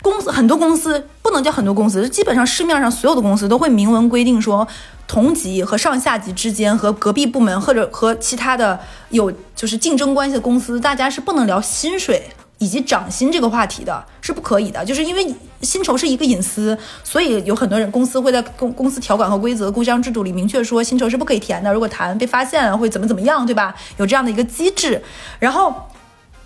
[0.00, 4.66] 公司很多公司不能叫很多公司，基本上市面上所有的公司都会明文规定说，
[5.06, 8.78] 同级和上下级之间和隔壁部门或者和其他的
[9.10, 12.24] 有就是竞争关系的公司，大家是不能聊薪水。
[12.62, 23.74] 以及涨薪这个话题的是不可以的，就是因为薪酬是一个隐私，所以有很多人公司会在公公司条款和规则、规章制度里明确说薪酬是不可以填的，如果谈被发现了会怎么怎么样，对吧？
[23.96, 25.02] 有这样的一个机制，
[25.38, 25.74] 然后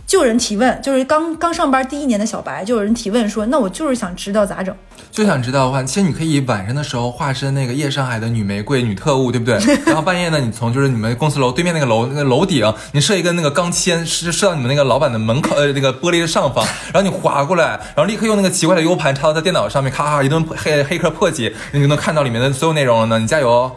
[0.06, 4.74] 就有人提问，就是刚刚上班第一年的小白，就有人提问说：“那我就是想知道咋整。
[5.10, 9.58] 就想知道的话，其实你可以晚上的时候化身那个夜上海的女玫瑰、女特务，对不对？
[9.86, 23.18] 然后半夜呢，你从就是你们公司楼对面那个楼那个楼顶，你设一个那个钢钎，射射到你们那个老板的门口呃那个玻璃的上方， 然后你划过来，然后立刻用那个奇怪的 U 盘插到他电脑上面，咔咔一顿黑黑客破解，你就能看到里面的所有内容了呢。
[23.18, 23.72] 你加油哦！”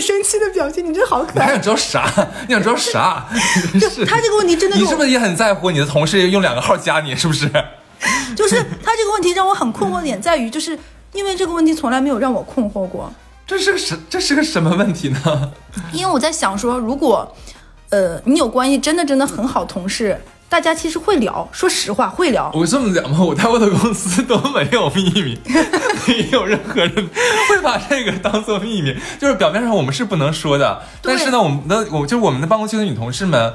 [0.00, 0.88] 生气的表情？
[0.88, 1.34] 你真好可爱。
[1.34, 2.10] 你还想知道啥？
[2.46, 3.26] 你想知道啥？
[3.80, 7.14] 真 是他这个问题真的是你是不是也很在乎你的同事用两个号加你？
[7.14, 7.50] 是不是？
[8.36, 10.78] 就是他这个问题让我很困惑的点在于，就是
[11.12, 13.12] 因为这个问题从来没有让我困惑过。
[13.46, 15.52] 这是个什这是个什么问题呢？
[15.92, 17.32] 因为我在想说，如果
[17.90, 22.50] 呃你有关系真的真的很好同事，大家其实会聊，说实话会聊。
[22.52, 25.38] 我这么讲吧，我在我的公司都没有秘密，
[26.08, 28.96] 没有任何人会把这个当做秘密。
[29.18, 33.54] 就是表面上我们是不能说的，但是呢，我们的我就是我们的办公区的女同事们。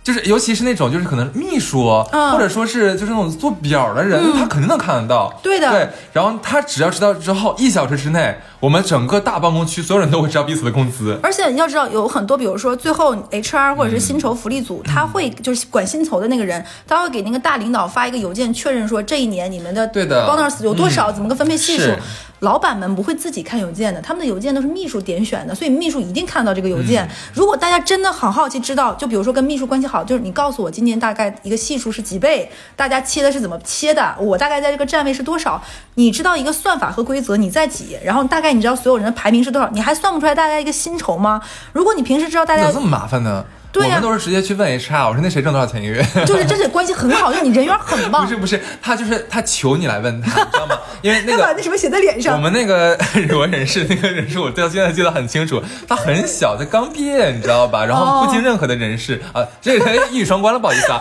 [0.00, 5.38] 就是，尤其是那种就是可能秘书，嗯或者说是就是那种做表的人，他肯定能看得到。
[5.42, 5.86] 对的对。
[6.14, 11.20] 然后他只要知道之后，一小时之内，我们整个大办公区所有人都会知道彼此的工资。
[11.22, 21.98] 而且你要知道，有很多，比如说最后 HR 或者是薪酬福利嗯组，他会就是管薪酬的那个人，他会给那个大领导发一个邮件，确认说这一年你们的对的 bonus 有多少，怎么个分配系数是。
[22.40, 27.04] 老板们不会自己看邮件的，他们的邮件都是秘书点选的，所以秘书一定看到这个邮件。
[27.04, 35.62] 嗯如果大家真的很好奇知道，就比如说跟秘书关系好，就是你告诉我今年大概一个系数是几倍，大家切的是怎么切的，我大概在这个站位是多少，
[35.94, 41.40] 你知道一个算法和规则你在几，然后大概你知道所有人的排名是多少，你还算不出来大家一个薪酬吗？
[41.72, 43.44] 如果你平时知道大家怎么这么麻烦呢？
[43.70, 46.02] 对呀我们都是直接去问 HR，我说那谁挣多少钱一个月？
[46.24, 50.78] 就是这是关系很好，就是你人缘很 不是，不是，他就是他求你来问他，你知道吗？
[51.02, 52.40] 因为那个他把那什么写在脸上我。
[52.40, 57.84] 们那个语文人事那个人事，我到现在记得很清楚，他很小，他刚毕业，你知道吧？
[57.84, 61.00] 然后不经任何的人事、啊，这个一语双关了，不好意思啊。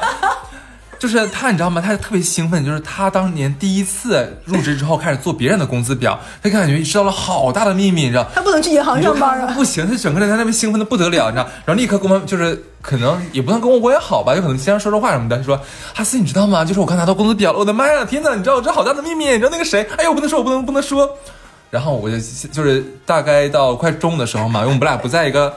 [0.99, 1.79] 就是他，你知道吗？
[1.79, 8.27] 他特别兴奋，就是他当年第一次入职之后开始做别人的工资表，他感觉知道了好大的秘密，你知道。
[8.33, 9.53] 他不能去银行上班啊！
[9.53, 15.60] 不行，他整个人在那边兴奋的不得了，你知道，然后立刻跟我们就是可能也不能跟我关系好吧，有可能经常说说话什么的，说
[15.93, 16.65] 哈斯你知道吗？
[16.65, 19.88] 就是我刚拿到工资表了，我的妈呀，天哪，你知道我这好大的秘密，你知道那个谁？
[19.97, 21.10] 哎呦，我不能说，我不能不能说。
[21.69, 22.17] 然后我就
[22.51, 25.53] 就是大概到快中午的时候嘛，因为我们俩不在一个。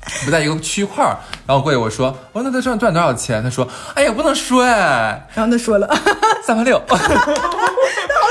[0.24, 3.42] 不在一个区块儿，然后过去我说，我说那他赚赚多少钱？
[3.42, 5.88] 他说，哎呀，不能说哎，然后他说了，
[6.44, 6.96] 三万六， 好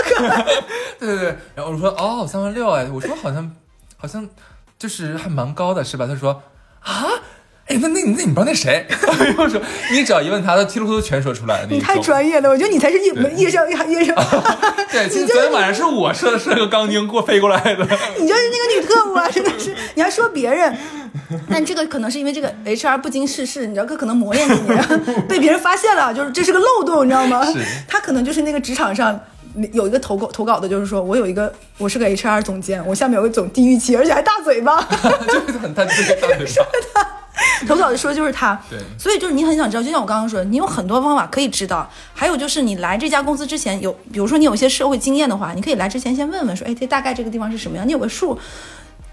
[0.04, 0.44] 可爱。
[1.00, 3.56] 对对对，然后我说哦，三万六哎，我说好像
[3.98, 4.28] 好像
[4.80, 6.06] 就是还蛮高的是吧？
[6.08, 6.42] 他说
[6.82, 7.06] 啊。
[7.68, 8.86] 哎，那那那你不知道那谁？
[9.38, 11.98] 我说你只要一问他，他稀里糊涂全说出来了你太。
[12.00, 14.16] 专业了，我觉得你才是夜对夜上夜上，
[14.90, 17.84] 对，其实你昨天晚上是我射的是那个钢筋过飞过来的。
[18.18, 19.28] 你就是那个女特务啊！
[19.30, 20.74] 真的是，你还说别人，
[21.50, 24.82] 但这个可能是因为这个 HR 不经世事，你知道，他可能磨练几年，
[25.28, 27.60] 被别人发现了，就是这是个漏洞，你知道吗是？
[27.90, 29.20] 他可能就是那个职场上。
[29.74, 34.80] 有一个投稿投稿的，就是说我有一个，我是个 HR 总监，我下面有个总地狱期，而且还大嘴巴。
[35.28, 36.46] 就是很他这个大嘴
[36.94, 37.07] 巴。
[37.68, 38.60] 投稿的说就是他。
[38.70, 41.90] 对所以就是你很想知道，就像我刚刚说的，你有很多方法可以知道。
[42.14, 48.38] 还有就是你来这家公司之前有，比如说你有一些社会经验的话，你可以来之前先问问说，哎，这大概这个地方是什么样，你有个数。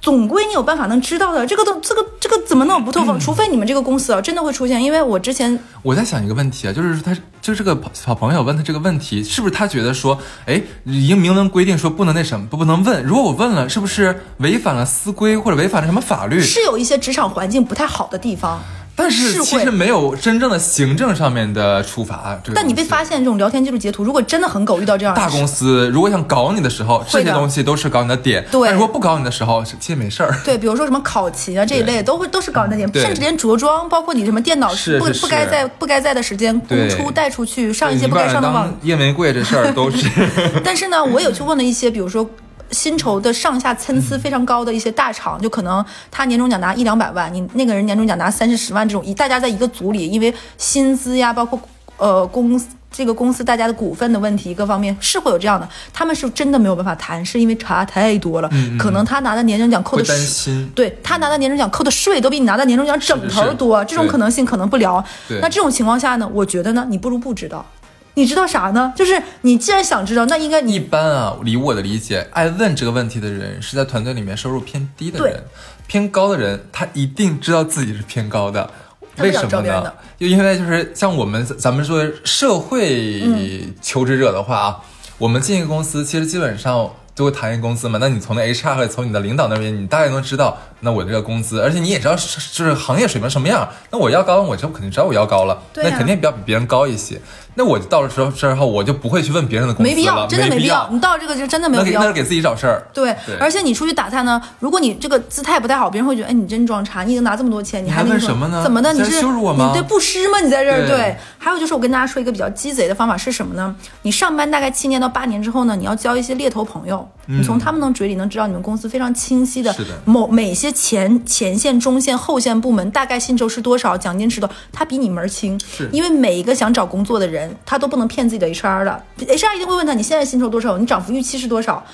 [0.04, 3.18] 总归你有办法能知道的，这个都这个这个怎么能不透风？
[3.18, 13.02] 除非你们这个公司啊真的会出现，因为我之前我在想一个问题啊，就是他就是这个小朋友问他这个问题，是不是他觉得说，哎，已经明文规定说不能那什么，不不能问。
[13.02, 16.38] 如果我问了，是不是违反了司规或者违反了什么法律？
[16.38, 18.60] 是有一些职场环境不太好的地方。
[18.96, 22.38] 但是其实没有真正的行政上面的处罚。
[22.42, 28.44] 这个但你被发现这种聊天记录截图，如果真的很狗，遇到这样的大公司如果想搞你的时候，这些东西都是搞你的点。
[28.50, 30.36] 对但如果不搞你的时候，其实没事儿。
[30.44, 40.08] 对，比如说什么考勤啊这一类，都会都是搞你的点，甚至连着装，包括你什么电脑不是是不该在不该在的时间对公出带出去，上一些不该上的网夜玫瑰这事儿都是。
[40.62, 42.28] 但是呢，我有去问了一些，比如说
[42.74, 51.58] 薪酬的上下参差非常高的一些大厂，就可能他年终奖拿一两百万，你那个人年终奖拿三四十万，这种一大家在一个组里，因为薪资呀，包括
[51.96, 52.60] 呃公。
[52.96, 58.48] 这个公司大家的股份的问题，各方面是会有这样的，他们是真的没有办法谈，是因为差太多了。
[58.78, 60.70] 可能他拿的年终奖扣的税，担心。
[60.76, 65.04] 对他拿的年终奖扣的税都比你拿的年终奖整头多，是这种可能性可能不聊。
[65.26, 67.66] 对那这种情况下呢，我觉得呢，你不如不知道。
[68.14, 68.92] 你知道啥呢？
[68.96, 75.44] 就是你既然想知道，那应该一般啊，以我的理解，爱问这个问题的人是在团队里面收入偏低的对人，
[75.86, 78.70] 偏高的人他一定知道自己是偏高的。
[79.18, 79.92] 为什么呢？
[80.18, 84.80] 就因为就是像我们咱们说社会嗯求职者的话啊，
[85.18, 87.98] 我们进一个公司，其实基本上都会谈一个工资嘛。
[88.00, 93.68] 那你从那 HR 或者从你的领导那边，你大概能知道，那我这个工资，而且你也知道是就是行业水平什么样。
[93.92, 97.20] 那我要高，我就肯定知道我要高了，那肯定要比别人高一些。
[97.54, 100.88] 那我就到了时候之后，我就不会去问别人的工资了，没必要，真的没必要。
[100.90, 102.12] 你到这个就真的没有必要那是。
[102.12, 102.86] 给自己找事儿。
[102.92, 108.92] 对对，而且你出去打探呢，如果你这个姿态不太好，别人会觉得，哎，你真装叉，你已经拿这么多钱，你还那个问什么呢怎么的？
[108.92, 110.40] 你是羞辱我吗你对不施吗？
[110.40, 111.16] 你在这儿对对。
[111.38, 113.74] 还有就是我跟大家说一个比较鸡贼的方法是什么呢？
[114.02, 125.60] 你上班大概七年到八年之后呢，你要交一些猎头朋友，你从他们的嘴里能知道你们公司非常清晰的某每些前前线、中线、后线部门大概薪酬是多少，奖金是多少，他比你门儿清。
[125.60, 131.84] 是因为每一个想找工作的人，他都不能骗自己的 HR 的，HR 一定会问他你现在薪酬多少，你涨幅预期是多少。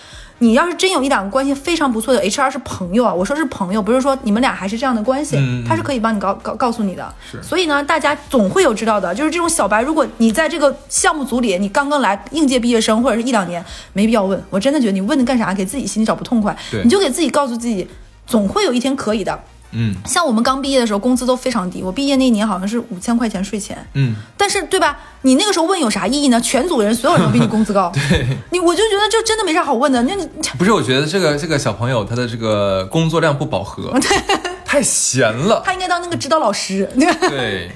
[0.43, 5.37] 你要是真有一两个关系非常不错的 HR 是朋友啊，我说是朋友，不是说你们俩还是这样的关系，
[5.69, 7.15] 他是可以帮你告告告诉你的。
[7.43, 14.43] 所以呢，大家总会有知道的，就是这种小白，如果你在这个项目组里，你刚刚来应届毕业生或者是一两年，没必要问。
[14.49, 17.87] 我真的觉得你问干啥，给自己心里找不痛快，你就给自己告诉自己，
[18.27, 19.39] 总会有一天可以的。
[19.73, 23.77] 嗯像我们刚毕业的时候，工资都非常低，我毕业那一年好像是五千块钱税前。
[23.95, 24.99] 嗯，但是对吧？
[25.23, 26.41] 你那个时候问有啥意义呢？
[26.41, 30.03] 全组人所有人都比你工资高， 对你我就觉得这真的没啥好问的。
[30.03, 30.27] 那你
[30.59, 33.93] 不是，我觉得这个这个小朋友他的这个工作量不饱和，
[34.65, 36.89] 太闲了，他应该当那个指导老师。
[37.29, 37.71] 对。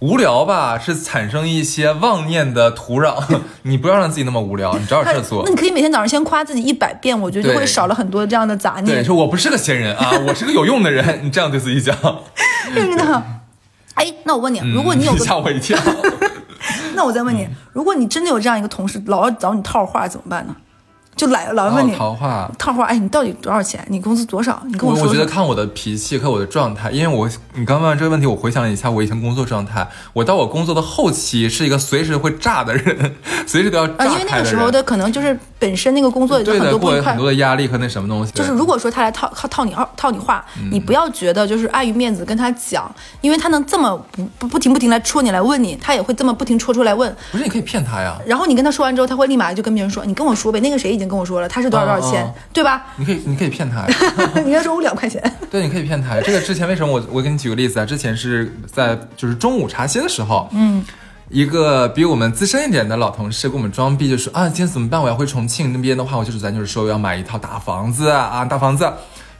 [0.00, 3.22] 无聊吧，是产生一些妄念的土壤。
[3.62, 5.50] 你不要让自己那么无聊，你找点事做那。
[5.50, 9.04] 你可以每天早上先夸自己一百遍，我觉得就会少了很多这样的杂对，念。
[9.04, 11.20] 说我不是个闲人啊，我是个有用的人。
[11.22, 11.96] 你这样对自己讲，
[12.74, 13.22] 真的。
[13.94, 15.78] 哎，那我问你，如果你有嗯个， 吓我一跳。
[16.94, 20.54] 那我再问你，如果你真的有这样一个同事，老要找你套话怎么办呢？
[21.16, 23.84] 就来老问你哦桃花，套话，哎，你到底多少钱？
[23.88, 24.62] 你工资多少？
[24.66, 25.24] 你跟我我觉得。
[25.34, 34.38] 看我的脾气和我的状态，因为我你刚问完这个问题，我回想了一下我以前工作状态，我到我工作的后期是一个随时会炸的人， 随时都要啊，炸因为那。
[34.38, 38.30] 个时候的可能就是本身那个工作有对的，很多很，多的压力和那什么东西。
[38.32, 47.12] 就是如果说他来套套套你套套你话，你不要觉得就是碍于面子跟他讲，因为他能这么不不不停不停来戳你来问你，他也会这么不停戳出来问。
[47.32, 53.86] 不是你可以骗他呀，然后你跟他说完之后，他会立马就跟别人说：“你跟我说呗，那个谁已经跟我说了，他是多少多少钱，对吧你可以你可以骗他呀。
[54.44, 56.20] ”你跟他说我两块钱， 对，你可以骗他。
[56.20, 57.86] 这个之前为什么我我给你举个例子啊？
[57.86, 60.84] 之前是在就是中午茶歇的时候，嗯，
[61.28, 65.00] 一个比我们资深一点的老同事给我们装逼，就说啊，今天怎么办？
[65.00, 68.90] 我要回重庆那边的话，我就是咱就是说要买一套大房子啊，啊大房子。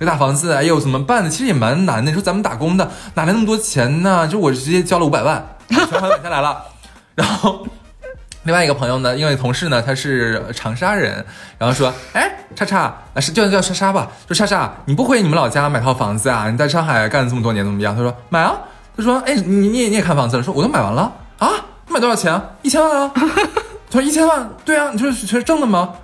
[0.00, 1.30] 这大房子，哎呦，怎么办呢？
[1.30, 2.10] 其实也蛮难的。
[2.10, 4.26] 你说咱们打工的哪来那么多钱呢？
[4.26, 6.64] 就我直接交了五百万，全款买下来了。
[7.14, 7.64] 然后
[8.44, 11.24] 另外一个朋友呢，因为同事呢他是长沙人，
[11.58, 12.82] 然后说，哎，叉叉
[13.14, 16.50] 啊是叫叫莎莎吧，说莎莎，你不回你们老家买套房子啊？
[16.50, 17.96] 你在上海干了这么多年怎么样？
[17.96, 18.54] 他说买啊，
[18.96, 20.42] 他说，哎，你你也你也看房子了？
[20.42, 21.50] 说我都买完了啊，
[21.88, 22.42] 买多少钱啊？
[22.62, 23.10] 一千万啊？
[23.14, 25.94] 他说一千万，对啊，你说是是挣的吗？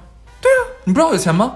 [0.40, 1.52] 对啊，你不知道我有钱吗？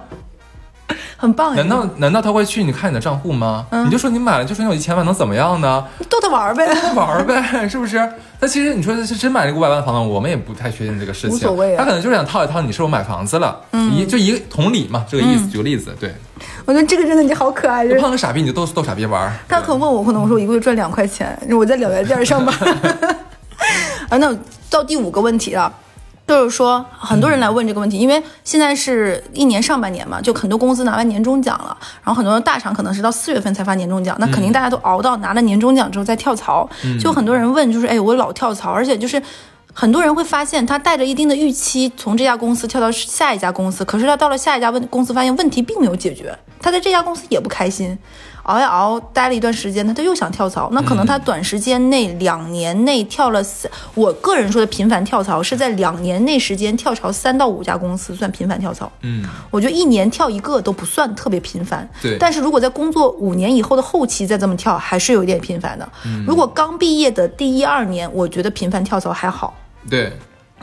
[1.24, 1.56] 很棒。
[1.56, 3.66] 难道难道他会去你看你的账户吗？
[3.84, 5.84] 你就说你买了，就说你有一千万，能怎么样呢？
[6.08, 7.96] 逗他玩呗，逗他玩呗， 是不是？
[8.40, 11.36] 那其实你说是真买了一个五百万的房子，我们也不太确定这个事情。
[11.36, 13.58] 无所谓，他可能就是想套一套，你是不是买房子了？
[13.72, 15.48] 一就一个同理嘛，这个意思。
[15.48, 16.14] 举个例子，对。
[16.66, 19.32] 我觉得这个真的你好可爱，就碰个傻逼你就逗逗傻逼玩。
[19.48, 22.54] 他可能问我，可能我说我一个月赚两块钱，我在两元店上班。
[24.10, 24.36] 啊，那
[24.68, 25.72] 到第五个问题了。
[26.26, 36.68] 就是说，很多人来问这个问题，因为现在是一年上半年嘛，就很多公司拿完年终奖了，然后很多大厂可能是到四月份才发年终奖，那肯定大家都熬到拿了年终奖之后再跳槽。
[36.98, 39.22] 就很多人问，就是哎，我老跳槽，而且就是
[39.74, 47.98] 很多人会发现，他带着一定的预期从这家公司跳到下一家公司，可是他到了下一家问公司，发现问题并没有解决，他在这家公司也不开心。
[48.44, 50.68] 熬一熬，待了一段时间，他他又想跳槽。
[50.72, 58.90] 那可能他短时间内两年内跳了三，我个人说的频繁跳槽是在两年内时间跳槽三到五家公司算频繁跳槽。
[59.02, 61.88] 嗯，我觉得一年跳一个都不算特别频繁。
[62.00, 65.88] 对，但是如果在工作五年以后的后期再这么跳，还是有一点频繁的。
[66.06, 69.54] 嗯如果刚毕业的第一二年，我觉得频繁跳槽还好。
[69.88, 70.12] 对。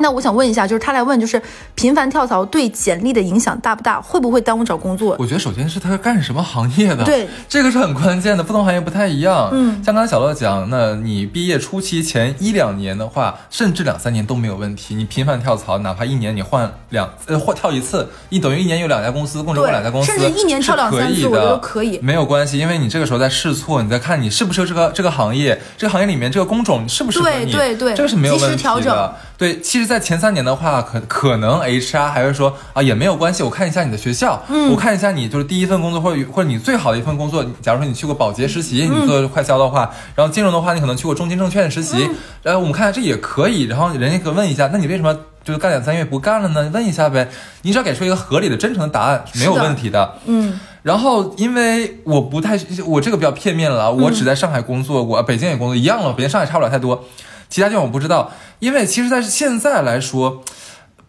[0.02, 1.42] 那我想问一下，就是他来问，就是
[1.76, 4.02] 频繁跳槽对简历的影响大不大？
[4.02, 5.16] 会不会耽误找工作？
[5.20, 9.50] 我觉得首先是他干什么行业的，对，这个是很关键的，不同行业不太一样。
[9.54, 14.96] 嗯，像刚才小乐讲，那你毕业初期前一两年的话，甚至两三年都没有问题。
[14.96, 29.16] 你频繁跳槽，哪怕一年你换两呃换跳一次，你等于一年有两家公司，共换两家公司，甚至一年跳两三次，我觉得可以，没有关系，因为你这个时候在试错，你在看你适不适合这个这个行业，这个行业里面这个工种适不适合你，对对对，这个是没有问题的。
[29.42, 33.42] 对，其实，在前三年的话，可可能 HR 还会说啊，也没有关系。
[33.42, 34.40] 我看一下你的学校，
[34.70, 37.44] 我看一下你就是第一份工作，或者或者你最好的一份工作。
[37.60, 42.08] 假如说你去过保洁实习，你做快销的话，然后金融的话，你可能去过中金证券实习。
[42.44, 43.64] 然后我们看这也可以。
[43.64, 45.12] 然后人家可问一下，那你为什么
[45.44, 46.70] 就是干两三月不干了呢？
[46.72, 47.28] 问一下呗。
[47.64, 50.20] 你只要给出一个合理的、真诚的答案，没有问题的。
[50.28, 50.60] 嗯。
[50.84, 53.92] 然后，因为我不太，我这个比较片面了。
[53.92, 57.04] 我只在上海工作过，北京也工作一样了，北京上海差不了太多。
[57.52, 60.42] 其他地方我不知道，因为其实，在现在来说，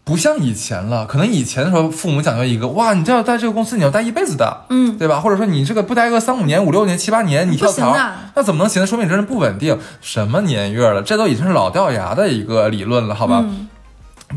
[0.03, 1.05] 不像以前了。
[1.05, 5.21] 可能以前的时候，父母讲究一个，哇，你这要在这个公司，你要待一辈子的，嗯，对吧？
[5.21, 7.95] 或者说你这个不待个三五年、五六年、七八年，你跳槽，
[8.35, 8.85] 那怎么能行？
[8.85, 9.79] 说明你这人不稳定。
[10.01, 11.01] 什么年月了？
[11.01, 13.43] 这都已经是老掉牙的一个理论了，好吧？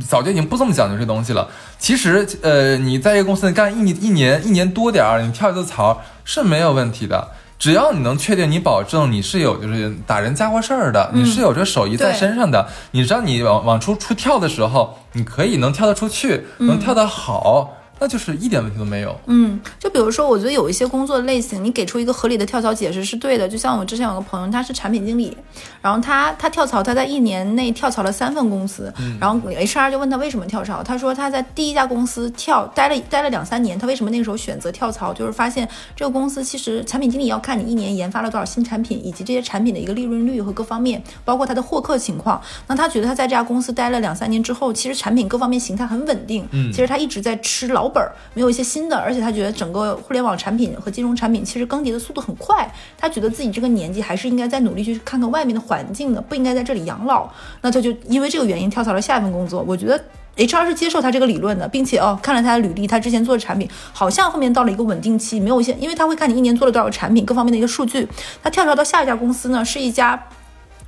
[0.06, 1.48] 早就已经不这么讲究这东西了。
[1.78, 7.28] 其实，呃，你在一个公司干一一年、一年多点儿，你跳一次槽是没有问题的。
[7.58, 17.75] 只要你能确定，你保证你是有就是打人家伙事儿的，你是有这手艺在身上的，你知道你往往出出跳的时候，你可以能跳得出去，能跳得好。
[17.98, 19.18] 那就是一点问题都没有。
[19.26, 23.48] 嗯，就比如说，我觉得有一些工作类型，你给出一个合理的跳槽解释是对的。
[23.48, 25.36] 就像我之前有个朋友，他是产品经理，
[25.80, 42.40] 然后他他跳槽，他在一年内跳槽了三份公司，然后 HR 就问他为什么跳槽，他说他在第一家公司跳待了待了两三年，他为什么那个时候选择跳槽，就是发现这个公司其实产品经理要看你一年研发了多少新产品，以及这些产品的一个利润率和各方面，包括他的获客情况。
[42.66, 48.66] 那他觉得他在这家公司待了两三年之后，其实产品各方面形态很稳定，嗯，其实他一直在吃老老本儿，没有一些。
[48.66, 52.68] 新的，而且他觉得整个互联网产品和金融产品其实更迭的速度很快，
[52.98, 57.30] 他觉得自己这个年纪还是应该再努力去看看外面的环境的，不应该在这里养老。
[57.62, 59.64] 那他就因为这个原因跳槽了下一份工作。
[59.64, 60.04] 我觉得
[60.36, 68.08] HR 是接受他这个理论的，并且哦，看了他的履历，他之前做的产品好像后面到了一个稳定期，没有一些，因为他会看你一年做了多少产品，各方面的一个数据。
[68.42, 70.20] 他跳槽到下一家公司呢，是一家。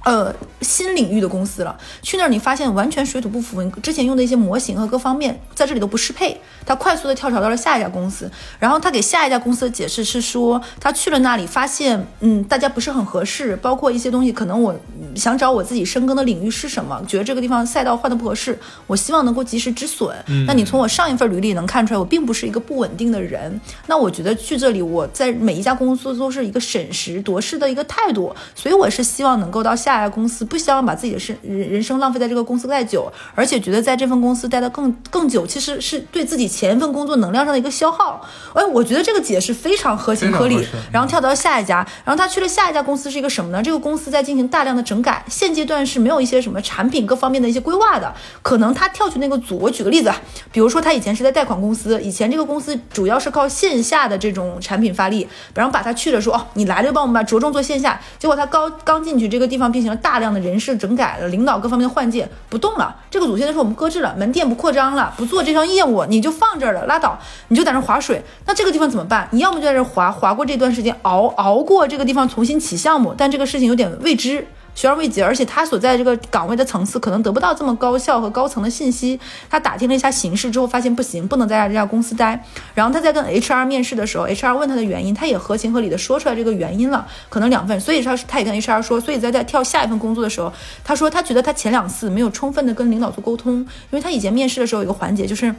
[0.05, 6.41] 呃，新领域的公司了，去那儿你发现完全水土不服，你之前用的一些模型和各方面在这里都不适配。
[6.65, 14.75] 他快速的跳槽到了下一家公司，然后他给下一家公司的解释是说，他去了那里发现，嗯，大家不是很合适，包括一些东西，可能我
[15.15, 20.15] 想找我自己深耕的领域是什么，觉得这个地方赛道换的不合适，我希望能够及时止损。
[20.47, 23.61] 那你从我上一份履历能看出来，我并不是一个不稳定的人。
[23.87, 29.88] 那我觉得去这里，我在每一家公司都是一个审时度势的一个态度，所以我是希望能够到下。
[29.97, 38.21] 家公司不希望把自己的生人人生浪费在这个公司太久，而且觉得在这份公司待得更更久，其实是对自己前一份工作能量上的一个消耗。
[38.55, 40.59] 哎，我觉得这个解释非常合情合理。
[40.93, 43.63] 然后跳到下一家，然后他去了下一家公司是一个什么呢？
[43.63, 48.13] 这个公司在进行大量的整改，现阶段是没有一些什么产品各方面的一些规划的。
[48.43, 50.13] 可能他跳去那个组，我举个例子，
[50.51, 58.01] 比如说他以前是在贷款公司，以前这个公司主要是靠线下的这种产品发力，然后把他去了说哦，你来了就帮我们把着重做线下。
[58.19, 62.97] 结果他刚刚进去这个地方，进行了大量的人事整改了，领导各方面的换届不动了。
[63.09, 67.17] 这个组现在是我们搁置了，门店不扩张了，不做这项业务，你就放这儿了，拉倒，
[67.47, 68.21] 你就在那划水。
[68.45, 69.29] 那这个地方怎么办？
[69.31, 73.15] 你要么就在这划划过这段时间，熬熬过这个地方，重新起项目。
[73.17, 74.45] 但这个事情有点未知。
[74.79, 79.19] 悬而未决，而且他所在这个岗位的层次可能得不到这么高效和高层的信息。
[79.51, 82.45] 他打听了一下形势之后，发现不行，不能在这家公司待。
[82.77, 87.81] 然后他在跟 HR 面试的时候，HR 问他的原因，他也合情合理的说出来这个原因了，可能两份。
[87.81, 90.53] 所以他他也跟 HR 说，所以在在跳下一份工作的时候，
[90.85, 95.53] 他说他觉得他前两次没有充分的跟领导做沟通，因为他以前面试的时候有一个环节就是。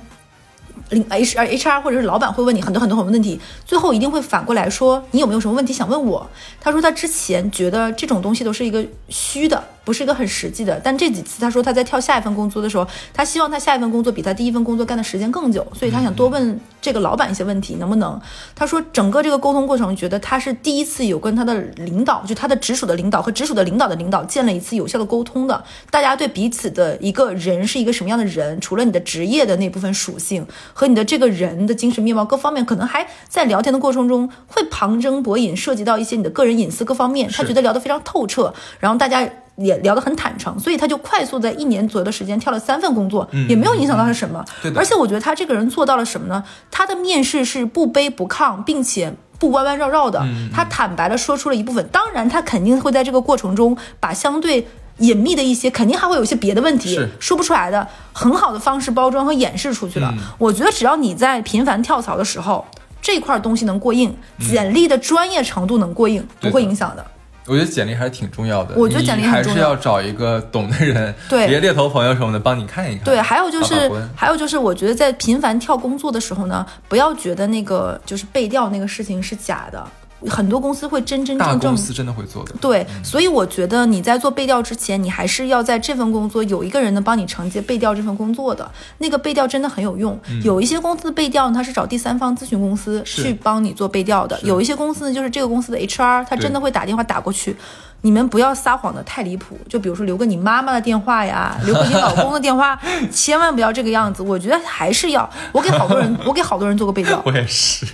[0.89, 6.29] 领 H R H R 或者是老板会问你很多很多很多问题，最后一定会反过来说你有没有什么问题想问我？
[6.59, 9.63] 他说他之前觉得这种东西都是一个虚的。
[9.83, 18.19] 不是一个很实际的，但这几次他说他在跳下一份工作的时候，他希望他下一份工作比他第一份工作干的时间更久，所以他想多问这个老板一些问题，能不能？
[18.55, 39.27] 他说整个这个沟通过程，觉得他是第一次有跟他的领导，就他的直属的领导和直属的领导的领导建了一次有效的沟通的，大家对彼此的一个人是一个什么样的人，除了你的职业的那部分属性和你的这个人的精神面貌各方面，可能还在聊天的过程中会旁征博引，涉及到一些你的个人隐私各方面，他觉得聊得非常透彻，然后大家。
[39.59, 44.43] 也聊得很坦诚，所以他就快速在一年左右的时间跳了三份工作，也没有影响到他什么。
[44.75, 46.43] 而且我觉得他这个人做到了什么呢？
[46.71, 50.25] 他的面试是不卑不亢，并且不弯弯绕绕的。
[50.53, 54.67] 他坦白的说出了一部分，当然他肯定会在这个过程中把相对
[54.99, 60.13] 隐秘的一些，肯定还会有一些别的问题说不出来的，很好的方式包装和掩饰出去了。
[60.37, 62.65] 我觉得只要你在频繁跳槽的时候，
[63.01, 67.05] 这块东西能过硬，简历的专业程度能过硬，不会影响的。
[67.49, 68.75] 我觉得简历还是挺重要的。
[68.75, 73.03] 我觉得简历还是要找一个懂的人，对， 别猎头朋友什么的帮你看一看。
[73.03, 79.83] 对，还有就是，还有就是，我觉得在频繁跳工作的时候呢，不要觉得那个就是背调那个事情是假的。
[80.27, 82.53] 很多公司会真真正正，公司真的会做的。
[82.59, 88.69] 对，所以我觉得你在做背调之前，你还是要在这份工作有一个人能帮你承接背调这份工作的。
[88.97, 90.19] 那个背调真的很有用。
[90.43, 94.39] 有一些公司背调，呢，他是找第三方咨询公司去帮你做背调的。
[94.41, 97.55] 有一些公司呢，就是这个公司的 HR，他真的会打电话打过去。
[98.01, 102.79] 你们不要撒谎的太离谱，就比如说留个你妈妈的电话呀， 留个你老公的电话，
[103.11, 104.23] 千万不要这个样子。
[104.23, 107.21] 我觉得还是要，我给好多人， 我给好多人做过背调。
[107.25, 107.85] 我也是。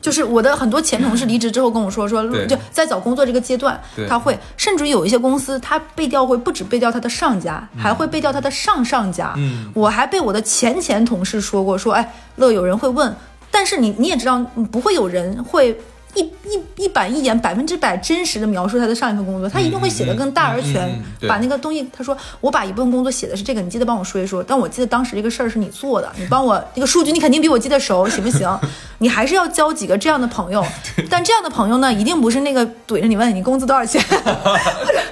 [0.00, 9.32] 就是我的很多前同事离职之后跟我说，说就在找工作这个阶段，他会甚至于有一些公司，他背调会不止背调他的上家，还会背调他的上上家。
[9.36, 13.14] 嗯，我还被我的前前同事说过，说哎，乐有人会问，
[13.50, 14.40] 但是你你也知道，
[14.72, 15.78] 不会有人会。
[16.14, 24.42] 一一一板一眼，百分之百真实的描述他的上一份工作，他一定会写的更大而全，把那个东西，他说我把一部分工作写的是这个，你记得帮我说一说。
[24.42, 28.58] 但我记得当时这个事儿是你做的，你帮我那个数据，你肯定比我记得熟，行不行？
[28.98, 30.64] 你还是要交几个这样的朋友，
[31.08, 34.00] 但这样的朋友呢，一定不是那个怼着你问你工资多少钱。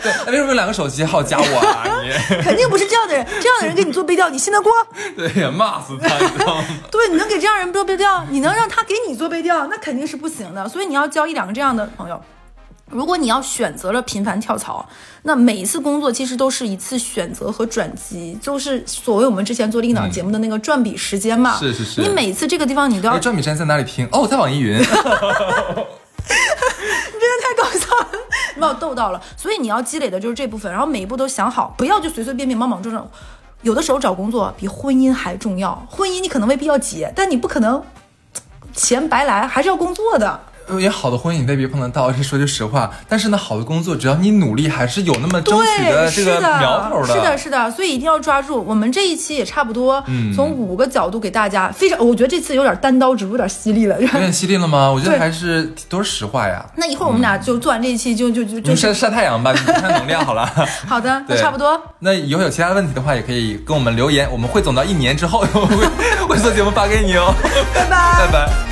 [0.03, 1.85] 对，为什么有两个手机号加我啊？
[2.03, 4.71] 你肯定不是这样的人，这样的人给你做背调，你信得过？
[5.17, 6.09] 对呀，骂死他！
[6.91, 10.69] 对，你能给这样人做背调，你能让他给你做背调，那肯定是不行的。
[10.69, 10.90] 所以。
[10.91, 12.21] 你要交一两个这样的朋友，
[12.87, 14.85] 如果你要选择了频繁跳槽，
[15.23, 21.57] 那每一次工作其实都是一次选择和转机，就是所谓我们之前做另一档节目的那个转笔时间嘛。
[21.57, 22.01] 是是是。
[22.01, 24.09] 你每次这个地方你都要转笔时间在哪里听？
[24.11, 24.77] 哦，在网易云。
[24.83, 24.85] 你
[27.21, 28.09] 真的太搞笑了，
[28.57, 29.23] 你把我逗到了。
[29.37, 33.09] 所以你要积累的就是这部分，然后每一步都想好，不要就随随便便莽莽撞撞。
[33.63, 37.81] 有的时候找工作比婚姻还重要，婚姻你可能未必要结，但你不可能
[38.75, 40.41] 钱白来，还是要工作的。
[40.79, 42.91] 也好的婚姻你未必碰得到，这说句实话。
[43.09, 47.15] 但是呢，好的工作，只要你努力，还是有那么争取的这个苗头的。
[47.15, 48.63] 是的，是的，所以一定要抓住。
[48.63, 50.05] 我们这一期也差不多，
[50.37, 54.01] 从五个角度给大家非常，我觉得这次有点单刀直入，有点犀利了。
[54.01, 54.91] 有点犀利了吗？
[54.91, 56.65] 我觉得还是都是实话呀。
[56.77, 60.47] 那一会儿我们俩就做完这一期，就就就就晒晒太阳吧，补充能量好了。
[60.87, 61.81] 好的，那差不多。
[62.01, 67.35] 那以后有其他问题的话，也可以跟我们留言，我们汇总到一年之后， 会会做节目发给你哦。
[67.75, 68.70] 拜拜，拜拜。